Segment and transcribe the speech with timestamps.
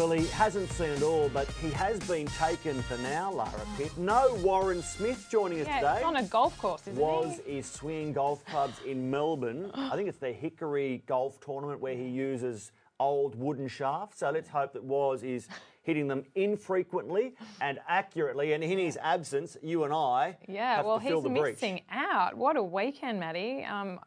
[0.00, 3.94] Well, he hasn't seen it all, but he has been taken for now, Lara Pitt.
[3.98, 5.96] No Warren Smith joining us Yeah, today.
[5.96, 7.58] it's on a golf course, isn't was he?
[7.58, 9.70] is swinging golf clubs in Melbourne.
[9.74, 14.20] I think it's the Hickory Golf Tournament where he uses old wooden shafts.
[14.20, 15.48] So let's hope that Was is
[15.82, 18.54] hitting them infrequently and accurately.
[18.54, 21.56] And in his absence, you and I Yeah, well, he's the breach.
[21.56, 22.34] missing out.
[22.38, 23.64] What a weekend, Maddie.
[23.64, 24.00] Um,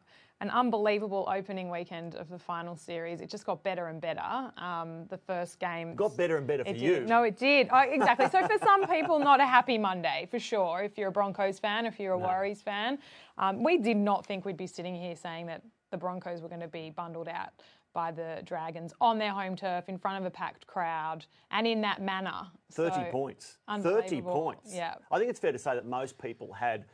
[0.44, 3.22] an unbelievable opening weekend of the final series.
[3.22, 4.20] It just got better and better.
[4.58, 6.96] Um, the first game Got better and better for you.
[6.96, 7.08] did.
[7.08, 7.68] No, it did.
[7.72, 8.28] Oh, exactly.
[8.28, 10.82] so for some people, not a happy Monday for sure.
[10.82, 12.98] If you're a Broncos fan, if you're a Warriors fan,
[13.38, 16.60] um, we did not think we'd be sitting here saying that the Broncos were going
[16.60, 17.48] to be bundled out
[17.94, 21.80] by the Dragons on their home turf in front of a packed crowd and in
[21.80, 22.48] that manner.
[22.72, 23.56] 30 So, points.
[23.80, 24.74] 30 points.
[24.74, 24.96] Yeah.
[25.10, 26.84] I think it's fair to say that most people had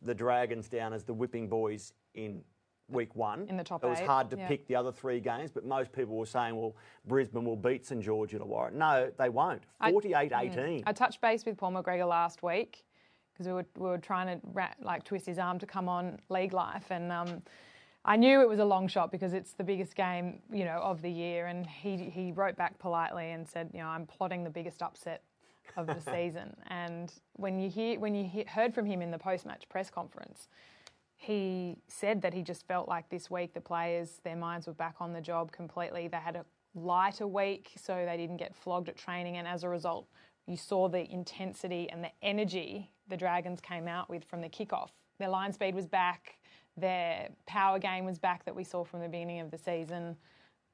[0.00, 2.42] the Dragons down as the whipping boys in
[2.90, 3.46] week one.
[3.48, 4.48] In the top It was eight, hard to yeah.
[4.48, 8.02] pick the other three games, but most people were saying, well, Brisbane will beat St
[8.02, 8.72] George in at Illawarra.
[8.72, 9.62] No, they won't.
[9.82, 10.82] 48 18.
[10.86, 12.84] I touched base with Paul McGregor last week
[13.32, 16.18] because we were, we were trying to ra- like twist his arm to come on
[16.28, 17.42] League Life, and um,
[18.04, 21.02] I knew it was a long shot because it's the biggest game, you know, of
[21.02, 21.46] the year.
[21.46, 25.22] And he he wrote back politely and said, you know, I'm plotting the biggest upset
[25.76, 26.56] of the season.
[26.68, 29.90] And when you hear when you he- heard from him in the post match press
[29.90, 30.48] conference.
[31.22, 34.94] He said that he just felt like this week the players, their minds were back
[35.00, 36.08] on the job completely.
[36.08, 39.68] They had a lighter week, so they didn't get flogged at training, and as a
[39.68, 40.06] result,
[40.46, 44.88] you saw the intensity and the energy the Dragons came out with from the kickoff.
[45.18, 46.38] Their line speed was back,
[46.74, 50.16] their power game was back that we saw from the beginning of the season,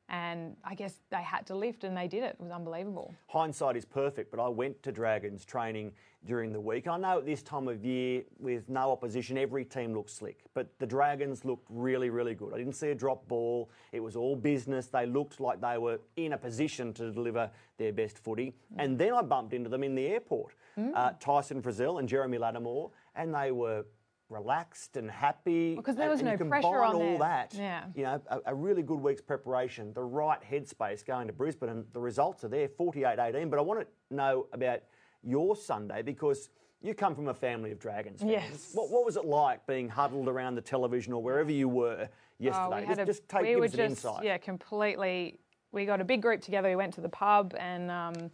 [0.09, 2.37] and I guess they had to lift, and they did it.
[2.39, 3.15] It was unbelievable.
[3.29, 5.93] Hindsight is perfect, but I went to Dragons training
[6.25, 6.87] during the week.
[6.89, 10.69] I know at this time of year, with no opposition, every team looks slick, but
[10.79, 12.53] the Dragons looked really, really good.
[12.55, 13.71] I didn't see a drop ball.
[13.93, 14.87] It was all business.
[14.87, 18.55] They looked like they were in a position to deliver their best footy.
[18.77, 20.55] And then I bumped into them in the airport,
[20.95, 23.84] uh, Tyson Frizell and Jeremy Latimore, and they were
[24.28, 25.75] relaxed and happy.
[25.75, 27.54] Because there was and no you pressure on all that.
[27.54, 27.84] Yeah.
[27.94, 31.84] You know, a, a really good week's preparation, the right headspace going to Brisbane, and
[31.92, 33.50] the results are there 48 18.
[33.50, 34.81] But I want to know about
[35.22, 36.50] your Sunday because
[36.82, 38.31] you come from a family of Dragons fans.
[38.32, 38.70] Yes.
[38.75, 42.42] What, what was it like being huddled around the television or wherever you were Oh,
[42.42, 42.81] yesterday?
[42.82, 44.25] we just, a, just take we give us an just insight.
[44.25, 45.38] yeah completely.
[45.72, 46.69] We got a big group together.
[46.69, 47.91] We went to the pub and.
[47.91, 48.31] Um,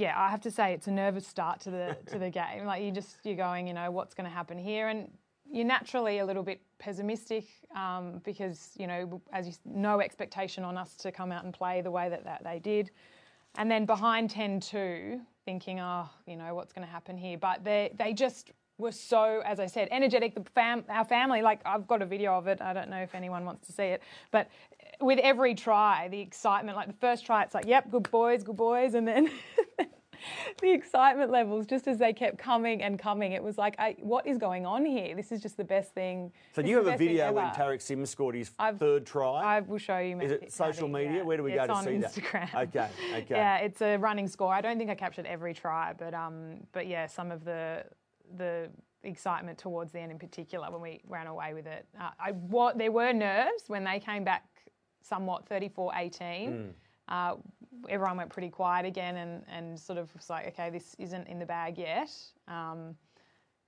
[0.00, 2.64] yeah, I have to say it's a nervous start to the to the game.
[2.64, 5.10] Like you just you're going, you know, what's going to happen here, and
[5.52, 7.44] you're naturally a little bit pessimistic
[7.76, 11.82] um, because you know, as you no expectation on us to come out and play
[11.82, 12.90] the way that, that they did,
[13.58, 17.36] and then behind 10-2, thinking, oh, you know, what's going to happen here?
[17.36, 20.34] But they they just were so, as I said, energetic.
[20.34, 22.62] The fam, our family, like I've got a video of it.
[22.62, 24.48] I don't know if anyone wants to see it, but
[25.00, 28.56] with every try, the excitement, like the first try, it's like, yep, good boys, good
[28.56, 29.30] boys, and then.
[30.60, 34.26] the excitement levels just as they kept coming and coming it was like I, what
[34.26, 36.96] is going on here this is just the best thing So do you have a
[36.98, 37.46] video when.
[37.52, 39.56] Tariq Sims scored his I've- third try?
[39.56, 40.20] I will show you.
[40.20, 41.20] Is it social Maddie, media?
[41.20, 41.24] yeah.
[41.24, 42.12] Where do we go it's to on see that?
[42.12, 42.54] Instagram.
[42.68, 43.26] Okay, okay.
[43.30, 44.52] Yeah, it's a running score.
[44.52, 47.84] I don't think I captured every try, but um, but yeah, some of the
[48.36, 48.68] the
[49.02, 51.86] excitement towards the end in particular when we ran away with it.
[51.98, 54.44] Uh, I what there were nerves when they came back
[55.02, 56.48] somewhat 34-18.
[57.08, 57.34] Uh,
[57.88, 61.38] everyone went pretty quiet again and, and sort of was like, okay, this isn't in
[61.38, 62.10] the bag yet.
[62.48, 62.94] Um,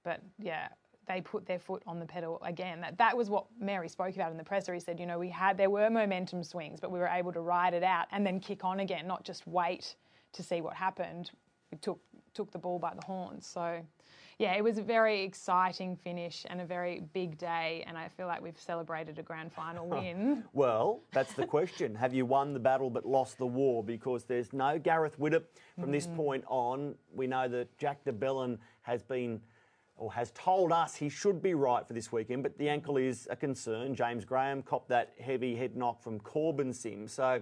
[0.04, 0.68] but yeah,
[1.06, 2.80] they put their foot on the pedal again.
[2.80, 4.72] That that was what Mary spoke about in the presser.
[4.74, 7.40] He said, you know, we had there were momentum swings, but we were able to
[7.40, 9.96] ride it out and then kick on again, not just wait
[10.32, 11.30] to see what happened.
[11.70, 12.00] We took
[12.34, 13.46] took the ball by the horns.
[13.46, 13.80] So
[14.38, 18.26] yeah, it was a very exciting finish and a very big day, and I feel
[18.26, 20.44] like we've celebrated a grand final win.
[20.52, 21.94] Well, that's the question.
[21.94, 23.82] Have you won the battle but lost the war?
[23.84, 25.44] Because there's no Gareth Widdop
[25.78, 26.16] from this Mm.
[26.16, 26.94] point on.
[27.14, 29.40] We know that Jack de Belin has been
[29.96, 33.28] or has told us he should be right for this weekend, but the ankle is
[33.30, 33.94] a concern.
[33.94, 37.06] James Graham copped that heavy head knock from Korbin Sim.
[37.06, 37.40] So,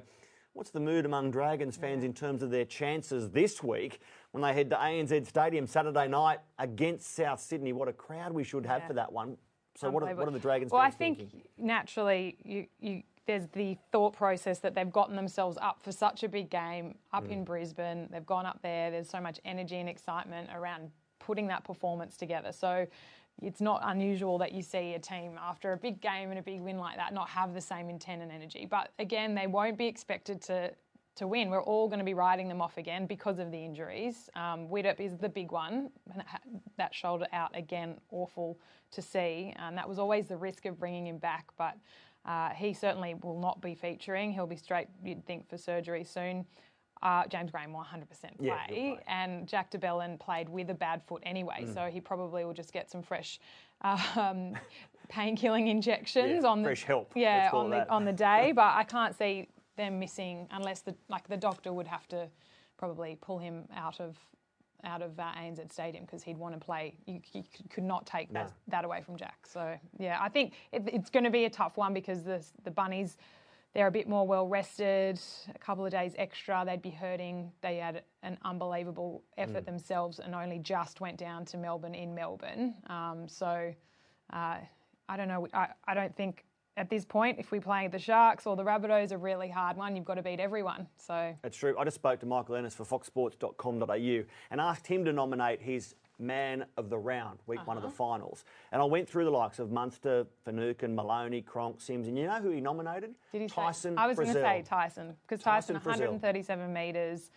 [0.52, 4.00] what's the mood among Dragons fans in terms of their chances this week
[4.32, 7.72] when they head to ANZ Stadium Saturday night against South Sydney?
[7.72, 8.86] What a crowd we should have Yeah.
[8.88, 9.36] for that one.
[9.76, 11.42] So, what are, what are the Dragons Well, I think thinking?
[11.56, 16.28] naturally you, you there's the thought process that they've gotten themselves up for such a
[16.28, 17.30] big game up Mm.
[17.30, 18.08] in Brisbane.
[18.10, 18.90] They've gone up there.
[18.90, 22.50] There's so much energy and excitement around putting that performance together.
[22.50, 22.86] So
[23.42, 26.60] it's not unusual that you see a team after a big game and a big
[26.60, 28.66] win like that not have the same intent and energy.
[28.70, 30.72] But again, they won't be expected to
[31.16, 31.50] to win.
[31.50, 34.30] We're all going to be riding them off again because of the injuries.
[34.36, 35.90] Um, Widdop is the big one.
[36.78, 38.58] That shoulder out again, awful
[38.92, 39.52] to see.
[39.56, 41.76] And that was always the risk of bringing him back, but
[42.24, 44.32] uh, he certainly will not be featuring.
[44.32, 46.46] He'll be straight, you'd think, for surgery soon.
[47.02, 48.98] Uh, James Graham will 100% play, Yeah, play.
[49.06, 51.72] and Jack de Belin played with a bad foot anyway, Mm.
[51.74, 53.40] so he probably will just get some fresh
[53.80, 54.54] um,
[55.08, 57.90] pain-killing injections Yeah, on the fresh help, Yeah, on the that.
[57.90, 61.86] on the day, but I can't see them missing unless the like the doctor would
[61.86, 62.28] have to
[62.76, 64.18] probably pull him out of
[64.84, 66.94] out of uh, ANZ Stadium because he'd want to play.
[67.06, 68.52] You, you could not take that, No.
[68.68, 69.46] that away from Jack.
[69.46, 72.70] So yeah, I think it, it's going to be a tough one because the the
[72.70, 73.16] bunnies.
[73.74, 75.20] They're a bit more well rested,
[75.54, 76.64] a couple of days extra.
[76.66, 77.52] They'd be hurting.
[77.60, 82.74] They had an unbelievable effort themselves and only just went down to Melbourne in Melbourne.
[82.88, 83.72] Um, so
[84.32, 84.56] uh,
[85.08, 85.46] I don't know.
[85.54, 86.44] I, I don't think
[86.76, 89.94] at this point, if we play the Sharks or the Rabbitohs, a really hard one,
[89.94, 90.86] you've got to beat everyone.
[90.96, 91.76] So That's true.
[91.78, 96.66] I just spoke to Michael Ennis for foxsports.com.au and asked him to nominate his man
[96.76, 97.90] of the round, week one of Uh-huh.
[97.90, 98.44] the finals.
[98.72, 102.40] And I went through the likes of Munster, Finucane, Maloney, Cronk, Sims, and you know
[102.40, 103.14] who he nominated?
[103.32, 103.54] did he say?
[103.54, 107.30] Tyson I was going to say Tyson because Tyson, Tyson 137 metres.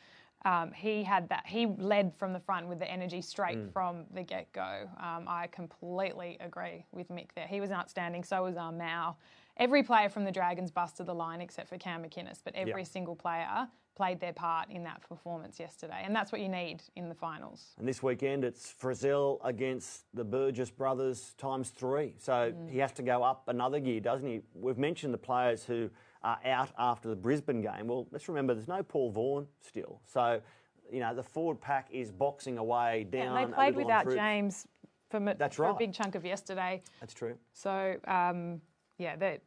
[0.46, 1.48] Um, he had that.
[1.48, 3.72] He led from the front with the energy straight Mm.
[3.72, 4.90] from the get go.
[5.00, 7.48] Um, I completely agree with Mick there.
[7.48, 8.26] He was outstanding.
[8.26, 9.16] So was our Mao.
[9.56, 12.88] Every player from the Dragons busted the line except for Cam McInnes, but every Yeah.
[12.88, 17.10] single player played their part in that performance yesterday, and that's what you need in
[17.10, 17.76] the finals.
[17.78, 22.16] And this weekend it's Frizell against the Burgess brothers times three.
[22.18, 22.70] So Mm.
[22.70, 24.42] he has to go up another gear, doesn't he?
[24.54, 25.90] We've mentioned the players who
[26.24, 27.88] are out after the Brisbane game.
[27.88, 30.02] Well, let's remember there's no Paul Vaughan still.
[30.06, 30.42] So,
[30.92, 33.38] you know, the forward pack is boxing away down.
[33.38, 34.66] And they played without James
[35.10, 36.82] for, That's for a big chunk of yesterday.
[37.00, 37.38] That's true.
[37.52, 38.62] So um,
[38.98, 39.40] yeah, they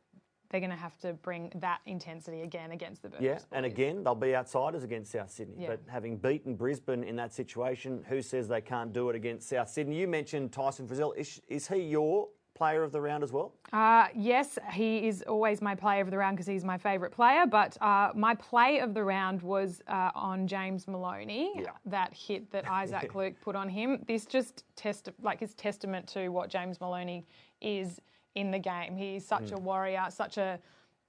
[0.50, 3.25] they're going to have to bring that intensity again against the Burgess.
[3.25, 5.56] Yeah, and again, they'll be outsiders against South Sydney.
[5.60, 5.69] Yeah.
[5.69, 9.69] But having beaten Brisbane in that situation, who says they can't do it against South
[9.69, 9.96] Sydney?
[9.96, 11.16] You mentioned Tyson Frizell.
[11.16, 13.52] Is, is he your player of the round as well?
[13.72, 17.46] Uh, yes, he is always my player of the round because he's my favourite player.
[17.46, 21.52] But uh, my play of the round was uh, on James Maloney.
[21.56, 21.70] Yeah.
[21.84, 24.02] That hit that Isaac Luke put on him.
[24.08, 27.26] This just test like is testament to what James Maloney
[27.60, 28.00] is
[28.36, 28.96] in the game.
[28.96, 30.60] He's such a warrior, such a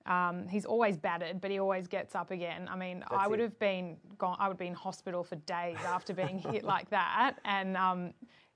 [0.07, 2.69] um, he's always battered, but he always gets up again.
[2.71, 3.43] I mean, I would it.
[3.43, 4.37] have been gone.
[4.39, 8.13] I would be in hospital for days after being hit like that, and um,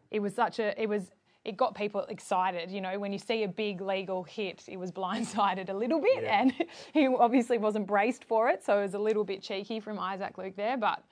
[0.09, 0.81] it was such a.
[0.81, 1.12] It was.
[1.44, 2.97] It got people excited, you know.
[3.00, 6.41] When you see a big legal hit, it was blindsided a little bit, Yeah.
[6.41, 6.53] and
[6.94, 10.38] he obviously wasn't braced for it, so it was a little bit cheeky from Isaac
[10.38, 11.03] Luke there, but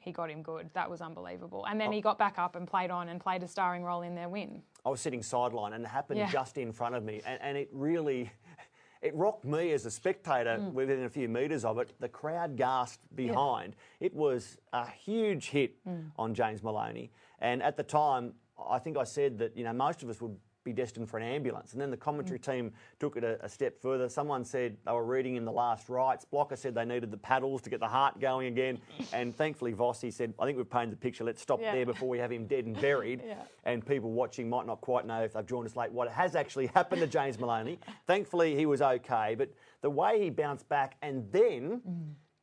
[0.00, 0.70] he got him good.
[0.74, 1.64] That was unbelievable.
[1.66, 4.14] And then he got back up and played on and played a starring role in
[4.14, 4.62] their win.
[4.84, 6.30] I was sitting sideline and it happened Yeah.
[6.30, 8.30] just in front of me, and, and it really.
[9.00, 10.72] It rocked me as a spectator Mm.
[10.72, 11.94] within a few metres of it.
[12.00, 13.76] The crowd gasped behind.
[14.00, 16.10] It was a huge hit Mm.
[16.18, 17.12] on James Maloney.
[17.38, 20.36] And at the time, I think I said that you know most of us would
[20.68, 21.72] be destined for an ambulance.
[21.72, 22.42] And then the commentary Mm.
[22.52, 24.08] team took it a, a step further.
[24.08, 26.24] Someone said they were reading in the last rites.
[26.24, 28.78] Blocker said they needed the paddles to get the heart going again.
[29.12, 31.24] and thankfully, Vossi said, I think we've painted the picture.
[31.24, 31.72] Let's stop Yeah.
[31.74, 33.22] there before we have him dead and buried.
[33.28, 33.42] Yeah.
[33.64, 36.66] And people watching might not quite know if they've joined us late what has actually
[36.74, 37.78] happened to James Maloney.
[38.06, 39.34] Thankfully, he was okay.
[39.36, 39.50] But
[39.82, 41.82] the way he bounced back and then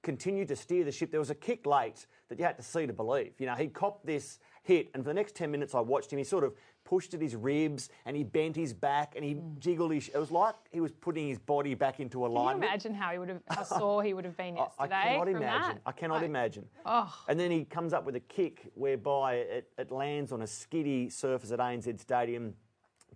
[0.04, 2.86] continued to steer the ship, there was a kick late that you had to see
[2.86, 3.34] to believe.
[3.40, 6.18] You know, he copped this hit, and for the next 10 minutes I watched him,
[6.18, 6.54] he sort of
[6.84, 9.60] pushed at his ribs and he bent his back and he mm.
[9.60, 10.10] jiggled his.
[10.10, 12.64] It was like he was putting his body back into Can you alignment.
[12.64, 14.84] imagine how he would have, how sore he would have been yesterday?
[14.84, 15.76] I cannot from imagine.
[15.76, 15.82] That?
[15.86, 16.66] I cannot Like, imagine.
[16.86, 17.16] Oh.
[17.28, 21.10] And then he comes up with a kick whereby it, it lands on a skiddy
[21.10, 22.54] surface at ANZ Stadium,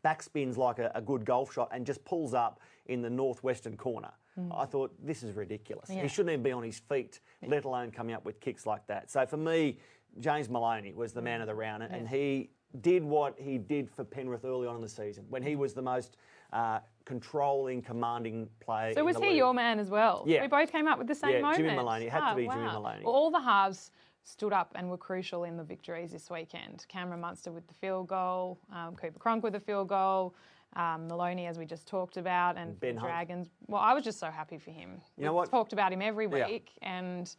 [0.06, 4.12] backspins like a, a good golf shot, and just pulls up in the northwestern corner.
[4.40, 4.56] Mm.
[4.56, 5.90] I thought, this is ridiculous.
[5.90, 6.04] Yeah.
[6.04, 9.12] He shouldn't even be on his feet, let alone coming up with kicks like that.
[9.12, 9.78] So for me,
[10.20, 12.50] James Maloney was the man of the round, and he
[12.82, 15.82] did what he did for Penrith early on in the season when he was the
[15.82, 16.18] most
[16.54, 18.94] uh, controlling, commanding player.
[18.94, 19.38] So was he league.
[19.38, 20.24] your man as well?
[20.28, 20.42] Yeah.
[20.42, 21.58] We both came up with the same Yeah, moment.
[21.58, 22.06] Jimmy Maloney.
[22.06, 22.62] It had to Ah, be Jimmy.
[22.66, 23.02] Maloney.
[23.04, 23.92] Well, all the halves
[24.24, 26.86] stood up and were crucial in the victories this weekend.
[26.88, 30.36] Cameron Munster with the field goal, um, Cooper Cronk with the field goal,
[30.76, 33.12] um, Maloney, as we just talked about, and Ben the Hunt.
[33.12, 33.48] Dragons.
[33.68, 35.02] Well, I was just so happy for him.
[35.18, 35.50] You know We've what?
[35.50, 36.46] talked about him every Yeah.
[36.48, 37.34] week, and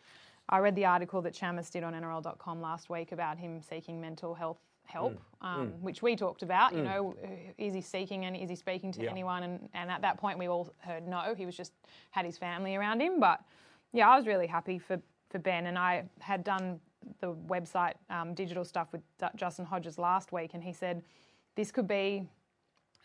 [0.50, 4.34] I read the article that Chamis did on NRL.com last week about him seeking mental
[4.34, 5.46] health help, Mm.
[5.46, 6.74] um, which we talked about.
[6.74, 7.14] You know,
[7.56, 9.10] is he seeking and is he speaking to Yeah.
[9.10, 9.44] anyone?
[9.44, 11.34] And, and at that point, we all heard no.
[11.36, 11.72] He was just
[12.10, 13.20] had his family around him.
[13.20, 13.40] But
[13.92, 16.80] yeah, I was really happy for, for Ben, and I had done
[17.20, 21.04] the website um, digital stuff with D- Justin Hodges last week, and he said
[21.54, 22.28] this could be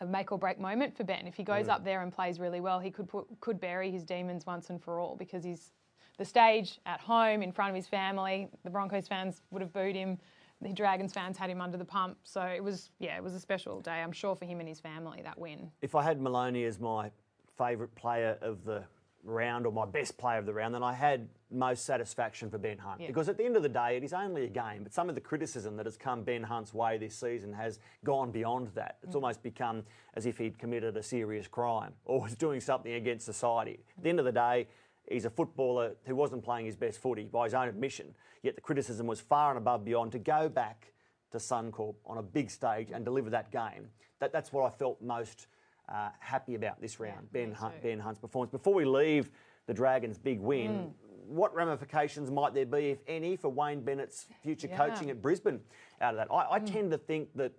[0.00, 1.26] a make or break moment for Ben.
[1.28, 4.02] If he goes up there and plays really well, he could put, could bury his
[4.04, 5.70] demons once and for all because he's
[6.18, 8.48] the stage at home in front of his family.
[8.64, 10.18] The Broncos fans would have booed him.
[10.62, 12.18] The Dragons fans had him under the pump.
[12.24, 14.02] So it was yeah, it was a special day.
[14.02, 15.70] I'm sure for him and his family that win.
[15.82, 17.10] if I had Maloney as my
[17.56, 18.84] favourite player of the
[19.26, 22.78] round or my best player of the round, then I had most satisfaction for Ben
[22.78, 23.00] Hunt.
[23.00, 23.08] Yeah.
[23.08, 25.14] Because at the end of the day, it is only a game, but some of
[25.14, 28.98] the criticism that has come Ben Hunt's way this season has gone beyond that.
[29.02, 29.16] It's mm.
[29.16, 29.82] almost become
[30.14, 33.80] as if he'd committed a serious crime or was doing something against society.
[33.98, 34.68] At the end of the day,
[35.08, 38.60] he's a footballer who wasn't playing his best footy by his own admission, yet the
[38.60, 40.92] criticism was far and above beyond to go back
[41.32, 43.88] to Suncorp on a big stage and deliver that game.
[44.20, 45.46] That, that's what I felt most
[45.88, 48.50] uh, happy about this round, me Ben, Hunt, ben Hunt's performance.
[48.50, 49.30] Before we leave
[49.66, 50.92] the Dragons' big win,
[51.26, 54.76] what ramifications might there be, if any, for Wayne Bennett's future Yeah.
[54.76, 55.60] coaching at Brisbane
[56.00, 56.32] out of that?
[56.32, 57.52] I, I tend to think that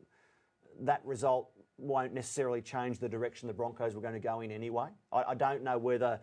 [0.82, 4.88] that result won't necessarily change the direction the Broncos were going to go in anyway.
[5.12, 6.20] I, I don't know whether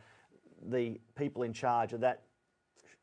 [0.70, 2.22] the people in charge are that,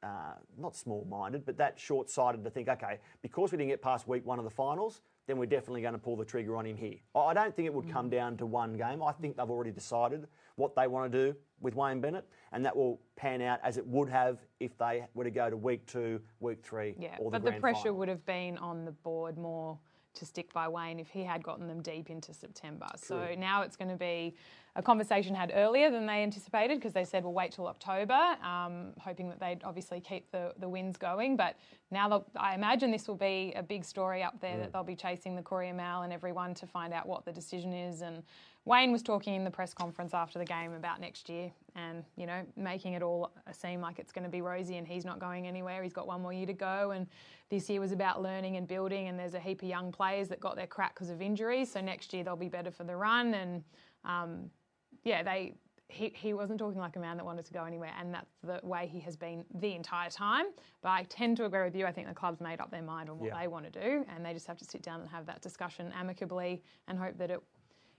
[0.03, 3.81] uh, not small minded, but that short sighted to think, okay, because we didn't get
[3.81, 6.65] past week one of the finals, then we're definitely going to pull the trigger on
[6.65, 6.95] him here.
[7.15, 9.03] I don't think it would come down to one game.
[9.03, 12.75] I think they've already decided what they want to do with Wayne Bennett, and that
[12.75, 16.19] will pan out as it would have if they were to go to week two,
[16.39, 17.97] week three, Yeah, or the but the pressure final.
[17.97, 19.77] would have been on the board more
[20.13, 22.87] to stick by Wayne if he had gotten them deep into September.
[22.97, 24.35] So now it's going to be
[24.75, 28.93] a conversation had earlier than they anticipated because they said we'll wait till October, um,
[28.99, 31.35] hoping that they'd obviously keep the, the wins going.
[31.35, 31.57] But
[31.91, 34.59] now I imagine this will be a big story up there Mm.
[34.61, 37.73] that they'll be chasing the Courier Mail and everyone to find out what the decision
[37.73, 38.01] is.
[38.01, 38.23] And
[38.63, 42.25] Wayne was talking in the press conference after the game about next year and, you
[42.25, 45.47] know, making it all seem like it's going to be rosy and he's not going
[45.47, 45.83] anywhere.
[45.83, 46.91] He's got one more year to go.
[46.91, 47.07] And
[47.49, 49.09] this year was about learning and building.
[49.09, 51.69] And there's a heap of young players that got their crack because of injuries.
[51.71, 53.33] So next year they'll be better for the run.
[53.33, 53.63] And,
[54.05, 54.49] um,
[55.03, 55.55] yeah, they.
[55.93, 58.61] He, he wasn't talking like a man that wanted to go anywhere, and that's the
[58.65, 60.45] way he has been the entire time.
[60.81, 61.85] But I tend to agree with you.
[61.85, 63.37] I think the club's made up their mind on what Yeah.
[63.41, 65.91] they want to do, and they just have to sit down and have that discussion
[65.93, 67.41] amicably and hope that it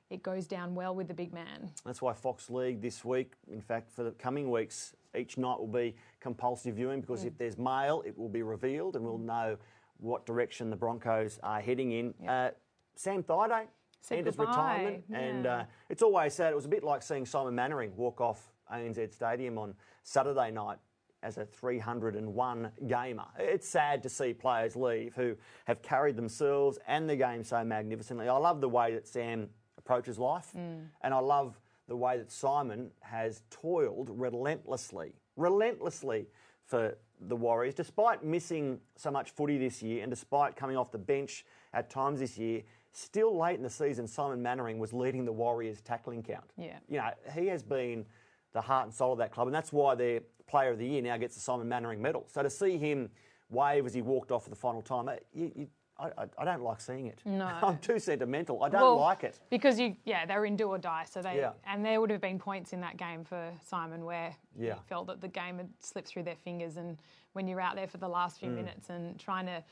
[0.08, 1.70] it goes down well with the big man.
[1.84, 5.66] That's why Fox League this week, in fact, for the coming weeks, each night will
[5.66, 9.56] be compulsive viewing because if there's mail, it will be revealed and we'll know
[9.98, 12.28] what direction the Broncos are heading in.
[12.28, 12.50] Uh,
[12.94, 13.66] Sam Thaiday
[14.02, 16.52] Said enters goodbye, retirement, and uh, it's always sad.
[16.52, 20.78] It was a bit like seeing Simon Mannering walk off ANZ Stadium on Saturday night
[21.22, 23.24] as a 301 gamer.
[23.38, 28.28] It's sad to see players leave who have carried themselves and the game so magnificently.
[28.28, 32.90] I love the way that Sam approaches life, and I love the way that Simon
[33.00, 36.26] has toiled relentlessly, relentlessly
[36.64, 40.98] for the Warriors, despite missing so much footy this year and despite coming off the
[40.98, 42.62] bench at times this year.
[42.96, 46.44] Still late in the season, Simon Mannering was leading the Warriors tackling count.
[46.58, 46.76] Yeah.
[46.88, 48.04] You know, he has been
[48.52, 51.00] the heart and soul of that club, and that's why their player of the year
[51.00, 52.26] now gets the Simon Mannering medal.
[52.28, 53.08] So to see him
[53.48, 55.68] wave as he walked off for the final time, uh, you, you,
[55.98, 57.20] I, I, I don't like seeing it.
[57.24, 57.46] No.
[57.62, 58.62] I'm too sentimental.
[58.62, 59.40] I don't Well, like it.
[59.48, 61.04] because you yeah they're in do or die.
[61.08, 61.52] So they Yeah.
[61.66, 64.74] and there would have been points in that game for Simon where Yeah.
[64.74, 66.98] he felt that the game had slipped through their fingers, and
[67.32, 68.40] when you're out there for the last Mm.
[68.40, 69.62] few minutes and trying to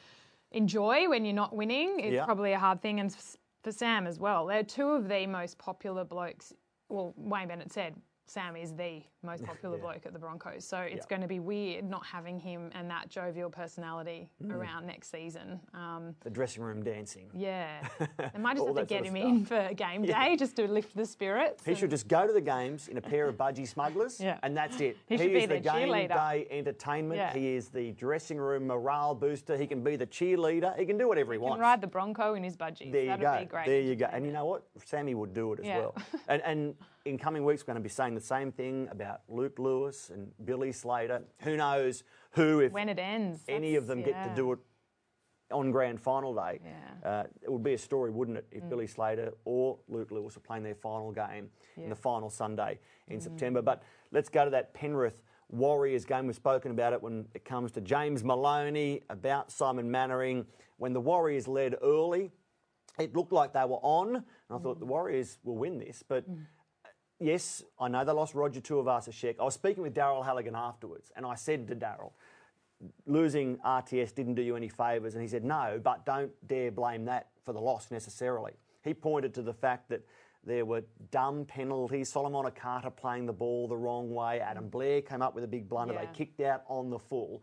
[0.52, 2.24] enjoy when you're not winning, is Yeah.
[2.24, 3.00] probably a hard thing.
[3.00, 3.14] And
[3.62, 6.52] for Sam as well, they're two of the most popular blokes.
[6.88, 8.00] Well, Wayne Bennett said.
[8.30, 9.82] Sam is the most popular Yeah.
[9.82, 11.08] bloke at the Broncos, so it's Yeah.
[11.08, 14.54] going to be weird not having him and that jovial personality Mm.
[14.54, 15.58] around next season.
[15.74, 17.28] Um, The dressing room dancing.
[17.34, 17.82] yeah,
[18.32, 21.06] they might just have to get him in for game day just to lift the
[21.06, 21.64] spirits.
[21.66, 24.38] He should just go to the games in a pair of budgie smugglers, Yeah.
[24.44, 24.96] and that's it.
[25.08, 27.18] He should is be the game day entertainment.
[27.18, 27.32] Yeah.
[27.32, 29.56] He is the dressing room morale booster.
[29.56, 30.78] He can be the cheerleader.
[30.78, 31.60] He can do whatever he, He can wants.
[31.62, 32.92] ride the Bronco in his budgies.
[32.92, 33.38] There you That'd go.
[33.40, 33.66] be great.
[33.66, 34.06] There you go.
[34.06, 34.62] And you know what?
[34.84, 35.78] Sammy would do it as Yeah.
[35.80, 35.94] well.
[36.28, 39.58] And, and in coming weeks, we're going to be saying the same thing about Luke
[39.58, 41.22] Lewis and Billy Slater.
[41.40, 44.58] Who knows who, if when it ends, any of them that's- get to do it
[45.50, 46.60] on grand final day.
[46.64, 47.10] Yeah.
[47.10, 48.68] Uh, it would be a story, wouldn't it, if mm.
[48.68, 52.78] Billy Slater or Luke Lewis were playing their final game in the final Sunday
[53.08, 53.22] in mm.
[53.22, 53.62] September.
[53.62, 56.26] But let's go to that Penrith Warriors game.
[56.26, 60.46] We've spoken about it when it comes to James Maloney, about Simon Mannering.
[60.76, 62.30] When the Warriors led early,
[62.98, 64.80] it looked like they were on, and I thought mm.
[64.80, 66.04] the Warriors will win this.
[66.06, 66.24] But
[67.20, 69.36] yes, I know they lost Roger Tuivasa-Sheck.
[69.38, 72.12] I was speaking with Daryl Halligan afterwards, and I said to Daryl,
[73.06, 77.04] losing RTS didn't do you any favours, and he said no, but don't dare blame
[77.04, 78.52] that for the loss necessarily.
[78.82, 80.02] He pointed to the fact that
[80.42, 85.20] there were dumb penalties, Solomone Kata playing the ball the wrong way, Adam Blair came
[85.20, 86.06] up with a big blunder, Yeah.
[86.06, 87.42] they kicked out on the full.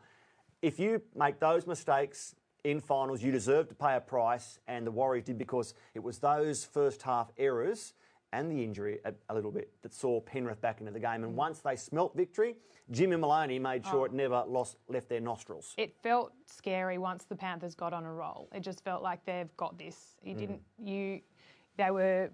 [0.64, 4.92] If you make those mistakes in finals, you deserve to pay a price, and the
[4.92, 7.94] Warriors did because it was those first half errors
[8.34, 11.24] and the injury a, a little bit that saw Penrith back into the game.
[11.24, 12.56] And once they smelt victory,
[12.92, 15.74] Jimmy Maloney made sure it never lost left their nostrils.
[15.78, 18.50] It felt scary once the Panthers got on a roll.
[18.54, 20.16] It just felt like they've got this.
[20.24, 20.38] You Mm.
[20.38, 20.62] didn't.
[20.78, 21.22] You.
[21.78, 22.30] They were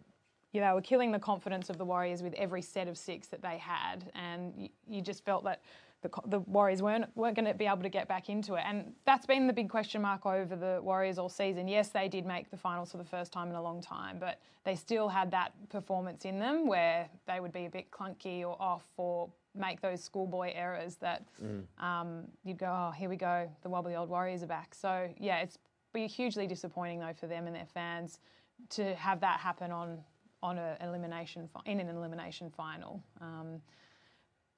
[0.51, 3.41] yeah, they were killing the confidence of the Warriors with every set of six that
[3.41, 5.63] they had, and you, you just felt that
[6.03, 8.93] the, the Warriors weren't weren't going to be able to get back into it, and
[9.05, 11.67] that's been the big question mark over the Warriors all season.
[11.67, 14.39] Yes, they did make the finals for the first time in a long time, but
[14.65, 18.61] they still had that performance in them where they would be a bit clunky or
[18.61, 21.63] off or make those schoolboy errors that mm.
[21.83, 24.75] um, you'd go, oh, here we go, the wobbly old Warriors are back.
[24.75, 25.57] So yeah, it's
[25.93, 28.19] be hugely disappointing though for them and their fans
[28.71, 29.99] to have that happen on
[30.41, 33.01] on an elimination in an elimination final.
[33.21, 33.61] Um,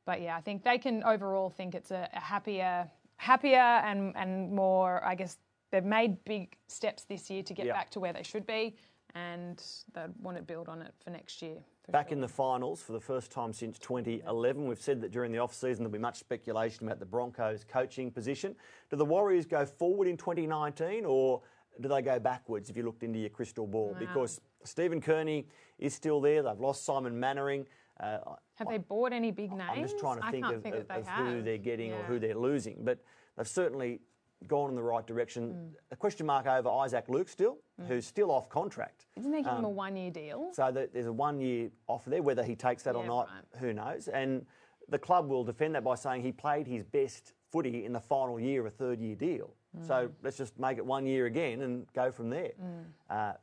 [0.06, 4.52] but yeah, I think they can overall think it's a, a happier, happier and and
[4.52, 5.04] more.
[5.04, 5.38] I guess
[5.72, 7.76] they've made big steps this year to get yep.
[7.76, 8.76] back to where they should be,
[9.16, 9.62] and
[9.94, 11.58] they want to build on it for next year.
[11.86, 12.16] For back sure.
[12.16, 14.68] in the finals for the first time since 2011.
[14.68, 18.56] We've said that during the off-season there'll be much speculation about the Broncos' coaching position.
[18.90, 21.42] Do the Warriors go forward in 2019 or
[21.80, 23.96] do they go backwards if you looked into your crystal ball?
[24.00, 25.48] Because Stephen Kearney
[25.78, 26.42] is still there.
[26.42, 27.68] They've lost Simon Mannering.
[28.00, 28.18] Uh,
[28.56, 29.72] have they bought any big names?
[29.74, 31.98] I'm just trying to think of, think of, of who they're getting yeah.
[31.98, 32.84] or who they're losing.
[32.84, 33.00] But
[33.38, 34.02] they've certainly
[34.48, 35.54] gone in the right direction.
[35.54, 35.70] Mm.
[35.92, 37.88] A question mark over Isaac Luke still, mm.
[37.88, 39.06] who's still off contract.
[39.18, 40.50] Isn't they giving um, him a one-year deal?
[40.54, 42.22] So there's a one-year offer there.
[42.22, 43.62] Whether he takes that yeah, or not, right.
[43.62, 44.08] who knows?
[44.08, 44.46] And
[44.90, 48.40] the club will defend that by saying he played his best footy in the final
[48.40, 49.54] year of a third-year deal.
[49.78, 49.88] Mm.
[49.88, 52.52] So let's just make it one year again and go from there.
[52.62, 52.84] Mm.
[53.10, 53.34] Uh,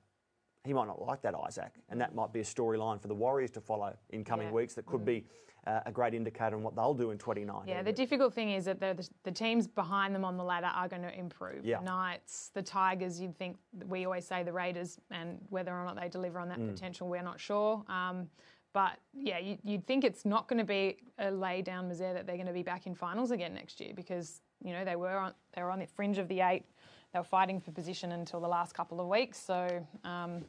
[0.65, 3.51] he might not like that, Isaac, and that might be a storyline for the Warriors
[3.53, 4.53] to follow in coming yeah.
[4.53, 5.07] weeks that could mm.
[5.07, 5.25] be
[5.67, 7.69] uh, a great indicator on what they'll do in 2019.
[7.69, 10.89] Yeah, the difficult thing is that the, the, teams behind them on the ladder are
[10.89, 11.65] going to improve.
[11.65, 11.79] Yeah.
[11.79, 13.57] The Knights, the Tigers, you'd think,
[13.89, 16.73] we always say the Raiders, and whether or not they deliver on that mm.
[16.73, 17.85] potential, we're not sure.
[17.89, 18.29] Um,
[18.73, 22.27] but yeah, you, would think it's not going to be a lay down misère that
[22.27, 25.19] they're going to be back in finals again next year because you know they were
[25.19, 26.65] on they were on the fringe of the eight.
[27.13, 29.39] They were fighting for position until the last couple of weeks.
[29.39, 30.45] So um,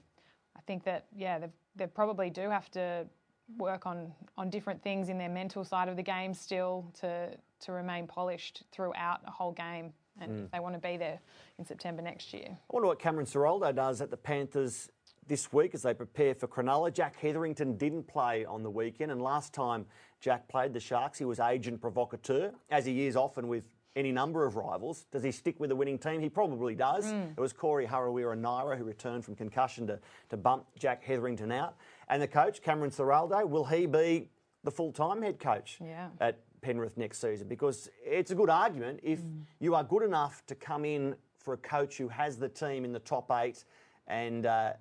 [0.56, 3.06] I think that yeah, they probably do have to
[3.58, 7.72] work on on different things in their mental side of the game still to to
[7.72, 10.46] remain polished throughout a whole game and mm.
[10.46, 11.20] if they want to be there
[11.58, 12.48] in September next year.
[12.50, 14.90] I wonder what Cameron Ciraldo does at the Panthers
[15.28, 16.94] this week as they prepare for Cronulla.
[16.94, 19.86] Jack Hetherington didn't play on the weekend, and last time
[20.20, 24.46] Jack played the Sharks, he was agent provocateur, as he is often with any number
[24.46, 25.06] of rivals.
[25.12, 26.20] Does he stick with the winning team?
[26.20, 27.06] He probably does.
[27.06, 27.32] Mm.
[27.32, 31.76] It was Corey Harawira-Naera who returned from concussion to, to bump Jack Hetherington out.
[32.10, 34.30] And the coach, Cameron Ciraldo, will he be
[34.64, 36.10] the full-time head coach yeah.
[36.20, 37.48] at Penrith next season?
[37.48, 39.42] Because it's a good argument if mm.
[39.60, 42.94] you are good enough to come in for a coach who has the team in
[42.94, 43.64] the top eight
[44.08, 44.74] and uh,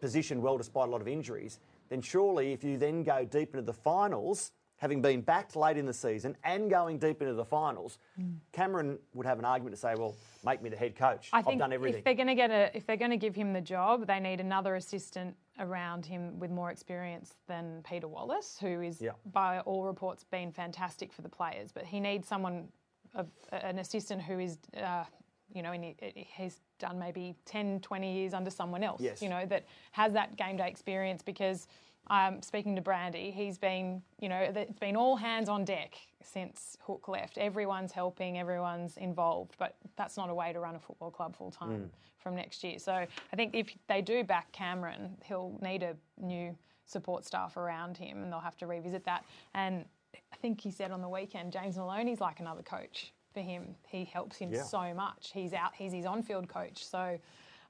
[0.00, 3.62] positioned well despite a lot of injuries, then surely if you then go deep into
[3.62, 7.98] the finals– having been backed late in the season and going deep into the finals,
[8.20, 8.34] mm.
[8.50, 11.30] Cameron would have an argument to say, "Well, make me the head coach.
[11.32, 13.36] I have done everything." If they're going to get a, if they're going to give
[13.36, 18.58] him the job, they need another assistant around him with more experience than Peter Wallace,
[18.60, 19.12] who is, yeah.
[19.32, 21.70] by all reports, been fantastic for the players.
[21.70, 22.66] But he needs someone,
[23.14, 24.58] of, an assistant who is.
[24.76, 25.04] Uh,
[25.54, 25.94] you know, and he,
[26.34, 29.20] he's done maybe 10, 20 years under someone else, yes.
[29.20, 31.68] you know, that has that game day experience because
[32.08, 36.76] um, speaking to Brandy, he's been, you know, it's been all hands on deck since
[36.80, 37.38] Hook left.
[37.38, 41.50] Everyone's helping, everyone's involved, but that's not a way to run a football club full
[41.50, 41.88] time mm.
[42.18, 42.78] from next year.
[42.78, 47.96] So I think if they do back Cameron, he'll need a new support staff around
[47.96, 49.24] him and they'll have to revisit that.
[49.54, 49.84] And
[50.32, 53.74] I think he said on the weekend, James Maloney's like another coach for him.
[53.88, 54.62] He helps him yeah.
[54.62, 55.30] so much.
[55.32, 56.84] He's out, he's his on field coach.
[56.84, 57.18] So,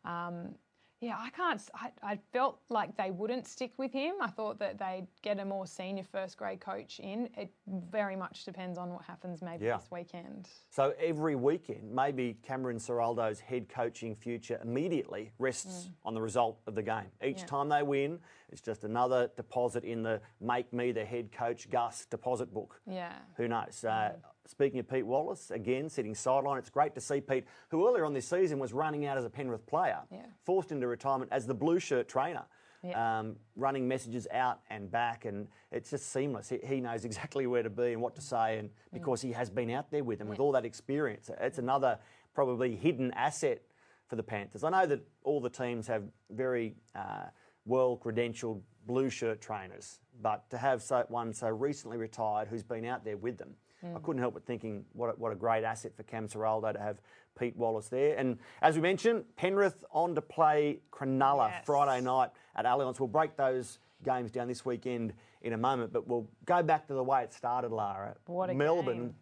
[0.05, 0.55] um,
[1.03, 1.61] yeah, I can't.
[1.75, 4.15] I, I, felt like they wouldn't stick with him.
[4.21, 7.29] I thought that they'd get a more senior first grade coach in.
[7.37, 7.51] It
[7.91, 9.79] very much depends on what happens maybe yeah.
[9.79, 10.49] this weekend.
[10.71, 15.91] So every weekend, maybe Cameron Ciraldo's head coaching future immediately rests mm.
[16.05, 17.11] on the result of the game.
[17.23, 17.47] Each yeah.
[17.47, 18.21] time they win,
[18.53, 22.81] it's just another deposit in the make me the head coach Gus deposit book.
[22.89, 23.15] Yeah.
[23.39, 23.85] Who knows?
[23.85, 24.13] Uh,
[24.47, 28.13] Speaking of Pete Wallace, again sitting sideline, it's great to see Pete, who earlier on
[28.13, 30.27] this season was running out as a Penrith player, yeah.
[30.45, 32.45] forced into retirement as the blue shirt trainer,
[32.83, 33.21] yeah.
[33.21, 36.49] um, running messages out and back, and it's just seamless.
[36.49, 39.49] He, he, knows exactly where to be and what to say, and because he has
[39.49, 41.99] been out there with them with all that experience, it's another
[42.35, 43.63] probably hidden asset
[44.09, 44.65] for the Panthers.
[44.65, 47.27] I know that all the teams have very uh,
[47.65, 52.85] well credentialed blue shirt trainers, but to have so, one so recently retired who's been
[52.85, 53.97] out there with them Mm.
[53.97, 56.79] I couldn't help but thinking what a, what a great asset for Cam Ciraldo to
[56.79, 56.99] have
[57.39, 58.17] Pete Wallace there.
[58.17, 61.63] And as we mentioned, Penrith on to play Cronulla yes.
[61.65, 63.01] Friday night at Allianz.
[63.01, 66.95] We'll break those games down this weekend in a moment, but we'll go back to
[66.95, 68.15] the way it started, Lara.
[68.27, 69.15] What Melbourne, game.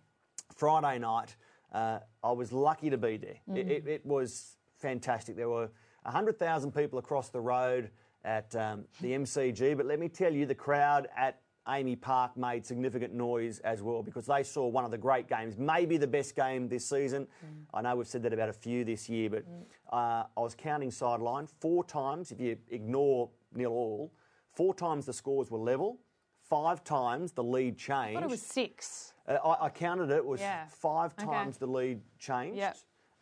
[0.56, 1.36] Friday night.
[1.72, 3.36] Uh, I was lucky to be there.
[3.48, 3.56] Mm.
[3.56, 5.36] It, it, it was fantastic.
[5.36, 5.70] There were
[6.02, 7.90] 100,000 people across the road
[8.24, 9.76] at um, the MCG.
[9.76, 14.02] But let me tell you, the crowd at AAMI Park made significant noise as well
[14.02, 17.26] because they saw one of the great games, maybe the best game this season.
[17.44, 17.64] Mm.
[17.74, 19.62] I know we've said that about a few this year, but mm.
[19.92, 22.32] uh, I was counting sideline four times.
[22.32, 24.12] If you ignore nil all,
[24.52, 25.98] four times the scores were level.
[26.48, 28.10] Five times the lead changed.
[28.10, 29.12] I thought it was six.
[29.28, 30.16] Uh, I, I, counted it.
[30.16, 30.66] It was yeah.
[30.66, 31.66] five times okay.
[31.66, 32.58] the lead changed.
[32.58, 32.76] Yep.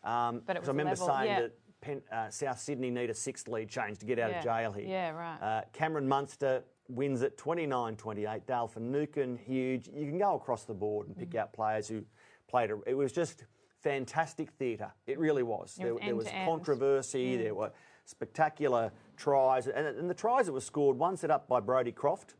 [0.05, 1.09] Um, but it was I remember level.
[1.09, 1.41] saying yeah.
[1.41, 4.39] that Pen, uh, South Sydney need a sixth lead change to get out yeah.
[4.39, 4.87] of jail here.
[4.89, 5.39] Yeah, right.
[5.43, 8.47] Uh, Cameron Munster wins at 29 28.
[8.47, 9.89] Dale Finucane, huge.
[9.89, 11.41] You can go across the board and pick mm.
[11.41, 12.03] out players who
[12.49, 12.71] played.
[12.71, 13.45] A, it was just
[13.83, 14.93] fantastic theatre.
[15.07, 15.77] It really was.
[15.79, 17.43] It there, was, there was controversy, mm.
[17.43, 17.73] there were
[18.05, 19.67] spectacular tries.
[19.67, 22.35] And, and the tries that were scored, one set up by Brodie Croft,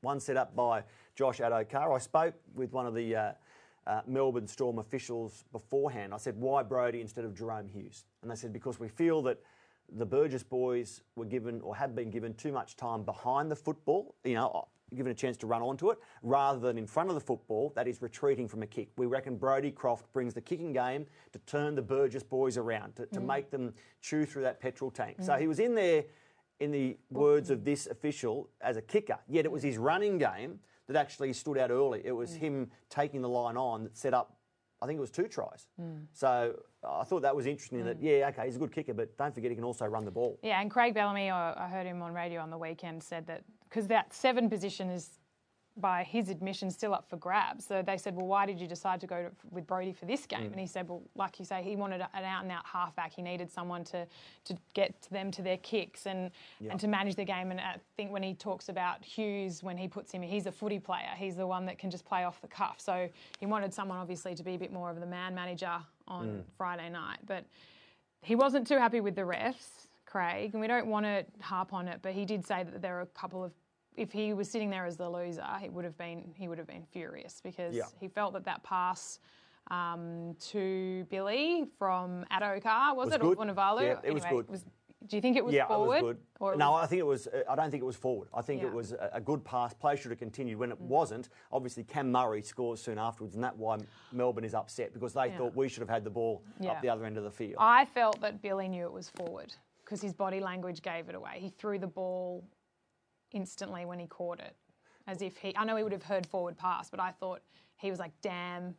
[0.00, 1.92] one set up by Josh Addo-Carr.
[1.92, 3.32] I spoke with one of the uh,
[3.86, 6.14] uh, Melbourne Storm officials beforehand.
[6.14, 8.04] I said, why Brodie instead of Jahrome Hughes?
[8.22, 9.38] And they said, because we feel that
[9.96, 14.14] the Burgess boys were given or have been given too much time behind the football,
[14.24, 17.20] you know, given a chance to run onto it, rather than in front of the
[17.20, 18.88] football, that is retreating from a kick.
[18.96, 23.06] We reckon Brodie Croft brings the kicking game to turn the Burgess boys around, to,
[23.06, 23.26] to mm.
[23.26, 25.18] make them chew through that petrol tank.
[25.18, 25.26] Mm.
[25.26, 26.04] So he was in there,
[26.58, 30.58] in the words of this official, as a kicker, yet it was his running game
[30.88, 32.02] that actually stood out early.
[32.04, 32.38] It was mm.
[32.38, 34.39] him taking the line on that set up,
[34.82, 35.66] I think it was two tries.
[35.80, 36.06] Mm.
[36.12, 36.54] So
[36.88, 37.84] I thought that was interesting mm.
[37.84, 40.10] that, yeah, okay, he's a good kicker, but don't forget he can also run the
[40.10, 40.38] ball.
[40.42, 43.86] Yeah, and Craig Bellamy, I heard him on radio on the weekend, said that because
[43.88, 45.19] that seven position is
[45.76, 47.64] by his admission, still up for grabs.
[47.64, 50.26] So they said, well, why did you decide to go to, with Brodie for this
[50.26, 50.42] game?
[50.42, 50.52] Mm.
[50.52, 53.12] And he said, well, like you say, he wanted an out and out halfback.
[53.12, 54.06] He needed someone to,
[54.44, 56.30] to get them to their kicks and,
[56.68, 57.50] and to manage the game.
[57.50, 60.78] And I think when he talks about Hughes, when he puts him, he's a footy
[60.78, 61.10] player.
[61.16, 62.76] He's the one that can just play off the cuff.
[62.78, 65.78] So he wanted someone, obviously, to be a bit more of the man manager
[66.08, 66.42] on mm.
[66.56, 67.18] Friday night.
[67.26, 67.44] But
[68.22, 69.86] he wasn't too happy with the refs.
[70.06, 72.98] Craig, and we don't want to harp on it, but he did say that there
[72.98, 73.52] are a couple of
[73.96, 76.66] if he was sitting there as the loser, he would have been he would have
[76.66, 77.84] been furious because yeah.
[77.98, 79.20] he felt that that pass
[79.70, 83.38] um, to Billy from Addo-Carr was, was it good.
[83.38, 83.82] or?
[83.82, 84.48] Yeah, it anyway, was good.
[84.48, 84.64] Was,
[85.06, 85.96] do you think it was yeah, forward?
[85.98, 86.58] it was good.
[86.58, 86.84] no, was...
[86.84, 87.28] I think it was.
[87.48, 88.28] I don't think it was forward.
[88.34, 88.68] I think yeah.
[88.68, 89.72] it was a, a, good pass.
[89.72, 90.58] Play should have continued.
[90.58, 90.86] When it mm.
[90.86, 93.78] wasn't, obviously Cam Murray scores soon afterwards, and that's why
[94.12, 95.38] Melbourne is upset because they yeah.
[95.38, 97.56] thought we should have had the ball up the other end of the field.
[97.58, 101.38] I felt that Billy knew it was forward because his body language gave it away.
[101.38, 102.44] He threw the ball
[103.32, 104.54] instantly when he caught it,
[105.06, 105.56] as if he.
[105.56, 107.40] I know he would have heard forward pass, but I thought
[107.76, 108.74] he was like, "Damn."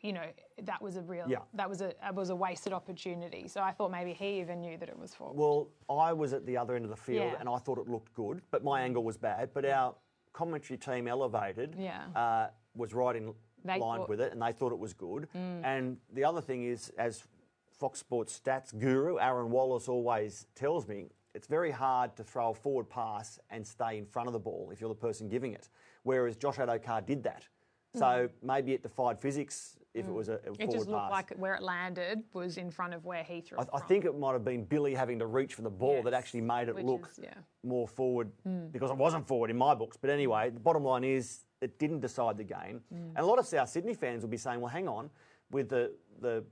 [0.00, 0.26] You know
[0.62, 1.38] that was a real yeah.
[1.54, 3.46] that was a that was a wasted opportunity.
[3.46, 5.36] So I thought maybe he even knew that it was forward.
[5.36, 7.38] Well, I was at the other end of the field yeah.
[7.38, 9.50] and I thought it looked good, but my angle was bad.
[9.54, 9.94] But our
[10.32, 12.06] commentary team elevated yeah.
[12.16, 13.32] uh, was right in
[13.64, 15.28] they line thought, with it, and they thought it was good.
[15.36, 15.60] Mm.
[15.64, 17.22] And the other thing is, as
[17.70, 22.54] Fox Sports stats guru Aaron Wallace always tells me, it's very hard to throw a
[22.54, 25.68] forward pass and stay in front of the ball if you're the person giving it.
[26.02, 27.46] Whereas Josh Addo-Carr did that.
[27.94, 28.30] So mm.
[28.42, 30.08] maybe it defied physics if mm.
[30.08, 31.10] it was a, a forward It just looked pass.
[31.10, 34.06] like where it landed was in front of where he threw I, it I think
[34.06, 36.04] it might have been Billy having to reach for the ball yes.
[36.04, 37.34] that actually made it Which look is, yeah.
[37.62, 38.72] more forward mm.
[38.72, 39.98] because it wasn't forward in my books.
[40.00, 42.80] But anyway, the bottom line is it didn't decide the game.
[42.92, 43.10] Mm.
[43.10, 45.10] And a lot of South Sydney fans will be saying, well, hang on,
[45.50, 46.44] with the, the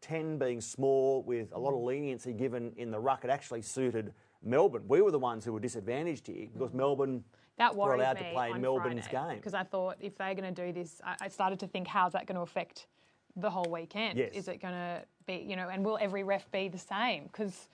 [0.00, 1.86] 10 being small, with a lot of mm.
[1.86, 4.84] leniency given in the ruck, it actually suited Melbourne.
[4.86, 7.24] We were the ones who were disadvantaged here because Melbourne
[7.58, 9.36] that were allowed to play Melbourne's Friday, game.
[9.38, 12.12] Because I thought if they're going to do this, I, I started to think, how's
[12.12, 12.86] that going to affect
[13.34, 14.18] the whole weekend?
[14.18, 14.32] Yes.
[14.32, 17.24] Is it going to be, you know, and will every ref be the same?
[17.24, 17.68] Because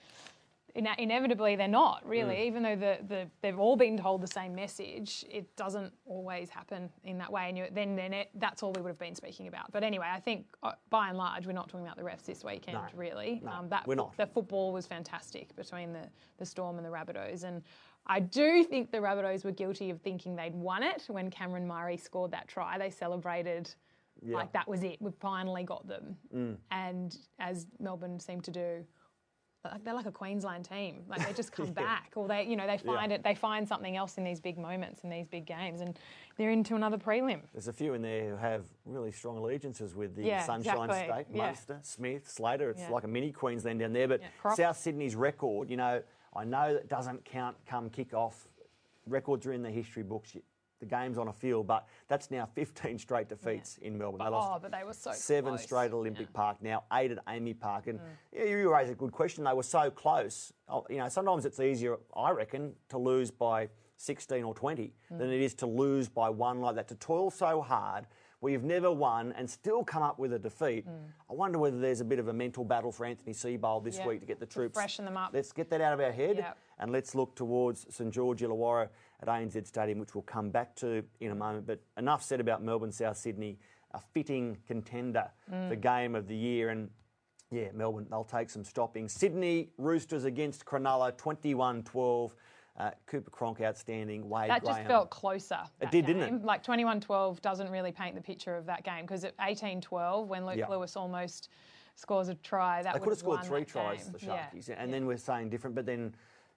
[0.75, 2.35] inevitably they're not really.
[2.35, 2.45] Mm.
[2.45, 6.89] Even though the, the, they've all been told the same message, it doesn't always happen
[7.03, 7.49] in that way.
[7.49, 9.71] And you, then then it, that's all we would have been speaking about.
[9.71, 12.43] But anyway, I think uh, by and large we're not talking about the refs this
[12.43, 13.41] weekend no, really.
[13.43, 14.15] No, um, that we're not.
[14.17, 16.07] The football was fantastic between the
[16.37, 17.61] the Storm and the Rabbitohs and.
[18.07, 21.97] I do think the Rabbitohs were guilty of thinking they'd won it when Cameron Murray
[21.97, 22.77] scored that try.
[22.77, 23.73] They celebrated
[24.23, 24.35] yeah.
[24.35, 25.01] like that was it.
[25.01, 26.15] We finally got them.
[26.33, 26.57] Mm.
[26.71, 28.85] And as Melbourne seemed to do,
[29.71, 31.03] like they're like a Queensland team.
[31.07, 31.73] Like they just come yeah.
[31.73, 33.17] back, or they, you know, they find yeah.
[33.17, 33.23] it.
[33.23, 35.97] They find something else in these big moments in these big games, and
[36.37, 37.41] they're into another prelim.
[37.53, 41.23] There's a few in there who have really strong allegiances with the yeah, Sunshine exactly.
[41.23, 42.69] State, Munster, Smith, Slater.
[42.71, 44.07] It's like a mini Queensland down there.
[44.07, 44.21] But
[44.55, 46.01] South Sydney's record, you know,
[46.35, 48.47] I know that doesn't count come kick off.
[49.07, 50.35] Records are in the history books
[50.79, 53.87] the games on a field, but that's now 15 straight defeats yeah.
[53.87, 54.19] in Melbourne.
[54.19, 55.63] But, oh, but they were so seven close.
[55.63, 56.37] straight at Olympic yeah.
[56.37, 58.03] Park now, eight at AAMI Park, and mm.
[58.33, 59.43] yeah, you raise a good question.
[59.43, 60.53] They were so close.
[60.67, 65.17] Oh, you know, sometimes it's easier, I reckon, to lose by 16 or 20 mm.
[65.17, 66.87] than it is to lose by one like that.
[66.89, 68.07] To toil so hard
[68.45, 70.85] where you've never won and still come up with a defeat.
[71.29, 74.19] I wonder whether there's a bit of a mental battle for Anthony Seibold this week
[74.19, 74.75] to get the to troops.
[74.75, 75.31] freshen them up.
[75.33, 76.45] Let's get that out of our head
[76.77, 78.89] and let's look towards St George Illawarra
[79.27, 81.65] at ANZ Stadium, which we'll come back to in a moment.
[81.67, 83.57] But enough said about Melbourne South Sydney,
[83.91, 85.69] a fitting contender Mm.
[85.69, 86.69] for game of the year.
[86.69, 86.89] And
[87.51, 89.07] yeah, Melbourne, they'll take some stopping.
[89.07, 92.35] Sydney Roosters against Cronulla, 21 12.
[92.77, 94.27] Uh, Cooper Cronk outstanding.
[94.27, 94.75] Wade That Graham.
[94.79, 95.59] just felt closer.
[95.79, 96.35] It did, didn't game.
[96.35, 96.43] it?
[96.43, 100.27] Like 21 12 doesn't really paint the picture of that game because at 18 12,
[100.27, 100.67] when Luke Yeah.
[100.67, 101.47] Lewis almost
[101.95, 104.11] scores a try, that They could have scored three tries, game.
[104.19, 104.49] the Yeah.
[104.53, 104.75] Sharkies.
[104.77, 106.13] And then we're saying different, but then,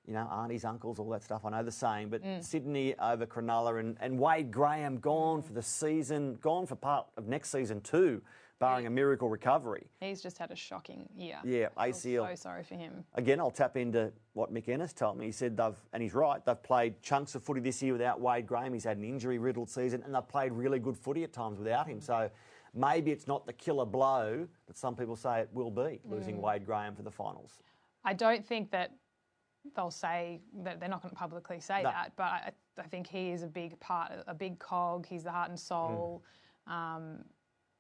[0.09, 2.43] you know, aunties, uncles, all that stuff, I know the saying, But Mm.
[2.43, 7.29] Sydney over Cronulla and, and Wade Graham gone for the season, gone for part of
[7.29, 8.23] next season too,
[8.59, 9.87] barring a miracle recovery.
[10.01, 11.37] He's just had a shocking year.
[11.45, 12.27] Yeah, ACL.
[12.31, 13.05] So sorry for him.
[13.17, 15.27] Again, I'll tap into what Mick Ennis told me.
[15.27, 18.47] He said they've, and he's right, they've played chunks of footy this year without Wade
[18.47, 18.73] Graham.
[18.73, 21.87] He's had an injury riddled season, and they've played really good footy at times without
[21.87, 22.01] him.
[22.01, 22.31] So
[22.75, 26.41] maybe it's not the killer blow that some people say it will be, losing Mm.
[26.41, 27.61] Wade Graham for the finals.
[28.05, 28.93] I don't think that
[29.77, 31.91] they'll say that they're not going to publicly say No.
[31.91, 35.07] that, but I, I think he is a big part, a big cog.
[35.07, 36.23] He's the heart and soul.
[36.69, 36.73] Mm.
[36.73, 37.25] Um,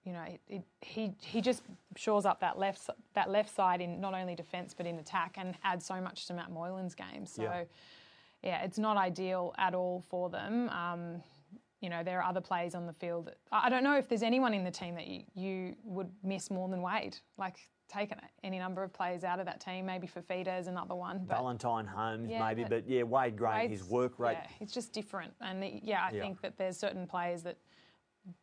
[0.04, 1.62] you know, it, it, he he just
[1.96, 5.54] shores up that left that left side in not only defence but in attack and
[5.64, 7.26] adds so much to Matt Moylan's game.
[7.26, 7.64] So, Yeah.
[8.42, 10.68] yeah, it's not ideal at all for them.
[10.70, 11.22] Um,
[11.80, 13.30] you know, there are other players on the field.
[13.52, 16.50] I I don't know if there's anyone in the team that you, you would miss
[16.50, 17.16] more than Wade.
[17.36, 17.58] Like,
[17.88, 19.86] take an- any number of players out of that team.
[19.86, 21.18] Maybe Fifita is another one.
[21.20, 24.32] But Valentine Holmes, Yeah, maybe, but but yeah, Wade Graham, his work rate.
[24.40, 25.32] Yeah, it's just different.
[25.40, 26.22] And the, yeah, I Yeah.
[26.22, 27.56] think that there's certain players that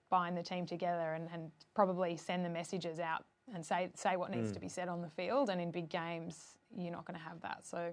[0.10, 4.32] bind the team together and, and probably send the messages out and say say what
[4.32, 4.38] Mm.
[4.38, 5.50] needs to be said on the field.
[5.50, 7.66] And in big games, you're not going to have that.
[7.66, 7.92] So,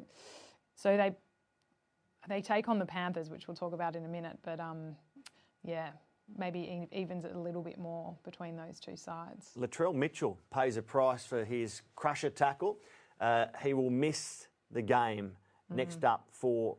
[0.75, 1.15] so they
[2.29, 4.39] they take on the Panthers, which we'll talk about in a minute.
[4.43, 4.97] But um,
[5.65, 5.91] yeah,
[6.37, 9.51] maybe evens it a little bit more between those two sides.
[9.59, 12.79] Latrell Mitchell pays a price for his crusher tackle.
[13.21, 15.33] Uh, he will miss the game
[15.71, 16.77] next up for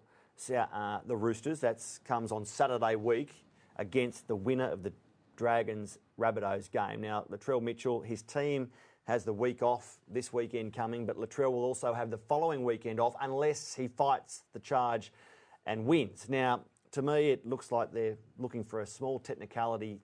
[0.56, 1.60] uh, the Roosters.
[1.62, 3.46] That comes on Saturday week
[3.78, 4.94] against the winner of the
[5.36, 7.02] Dragons Rabbitohs game.
[7.02, 8.70] Now, Latrell Mitchell, his team
[9.06, 13.00] has the week off this weekend coming, but Latrell will also have the following weekend
[13.00, 15.12] off unless he fights the charge
[15.66, 16.28] and wins.
[16.30, 16.62] Now,
[16.94, 20.00] to me, it looks like they're looking for a small technicality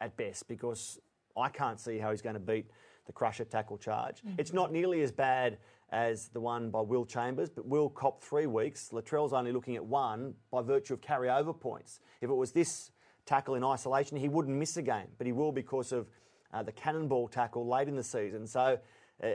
[0.00, 0.98] at best because
[1.36, 2.66] I can't see how he's going to beat
[3.06, 4.22] the crusher tackle charge.
[4.38, 5.58] It's not nearly as bad
[5.90, 8.90] as the one by Will Chambers, but Will copped three weeks.
[8.92, 12.00] Latrell's only looking at one by virtue of carryover points.
[12.20, 12.90] If it was this
[13.24, 16.08] tackle in isolation, he wouldn't miss a game, but he will because of
[16.52, 18.46] uh, the cannonball tackle late in the season.
[18.46, 18.78] So,
[19.22, 19.28] uh,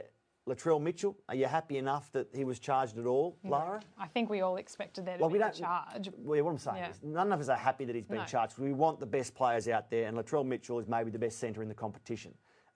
[0.48, 3.82] Latrell Mitchell, are you happy enough that he was charged at all, Lara?
[3.98, 6.10] I think we all expected there to Well, be we don't- charge.
[6.18, 6.90] Well, what I'm saying Yeah.
[6.90, 8.26] is, none of us are happy that he's been No.
[8.26, 8.58] charged.
[8.58, 11.62] We want the best players out there, and Latrell Mitchell is maybe the best centre
[11.62, 12.34] in the competition.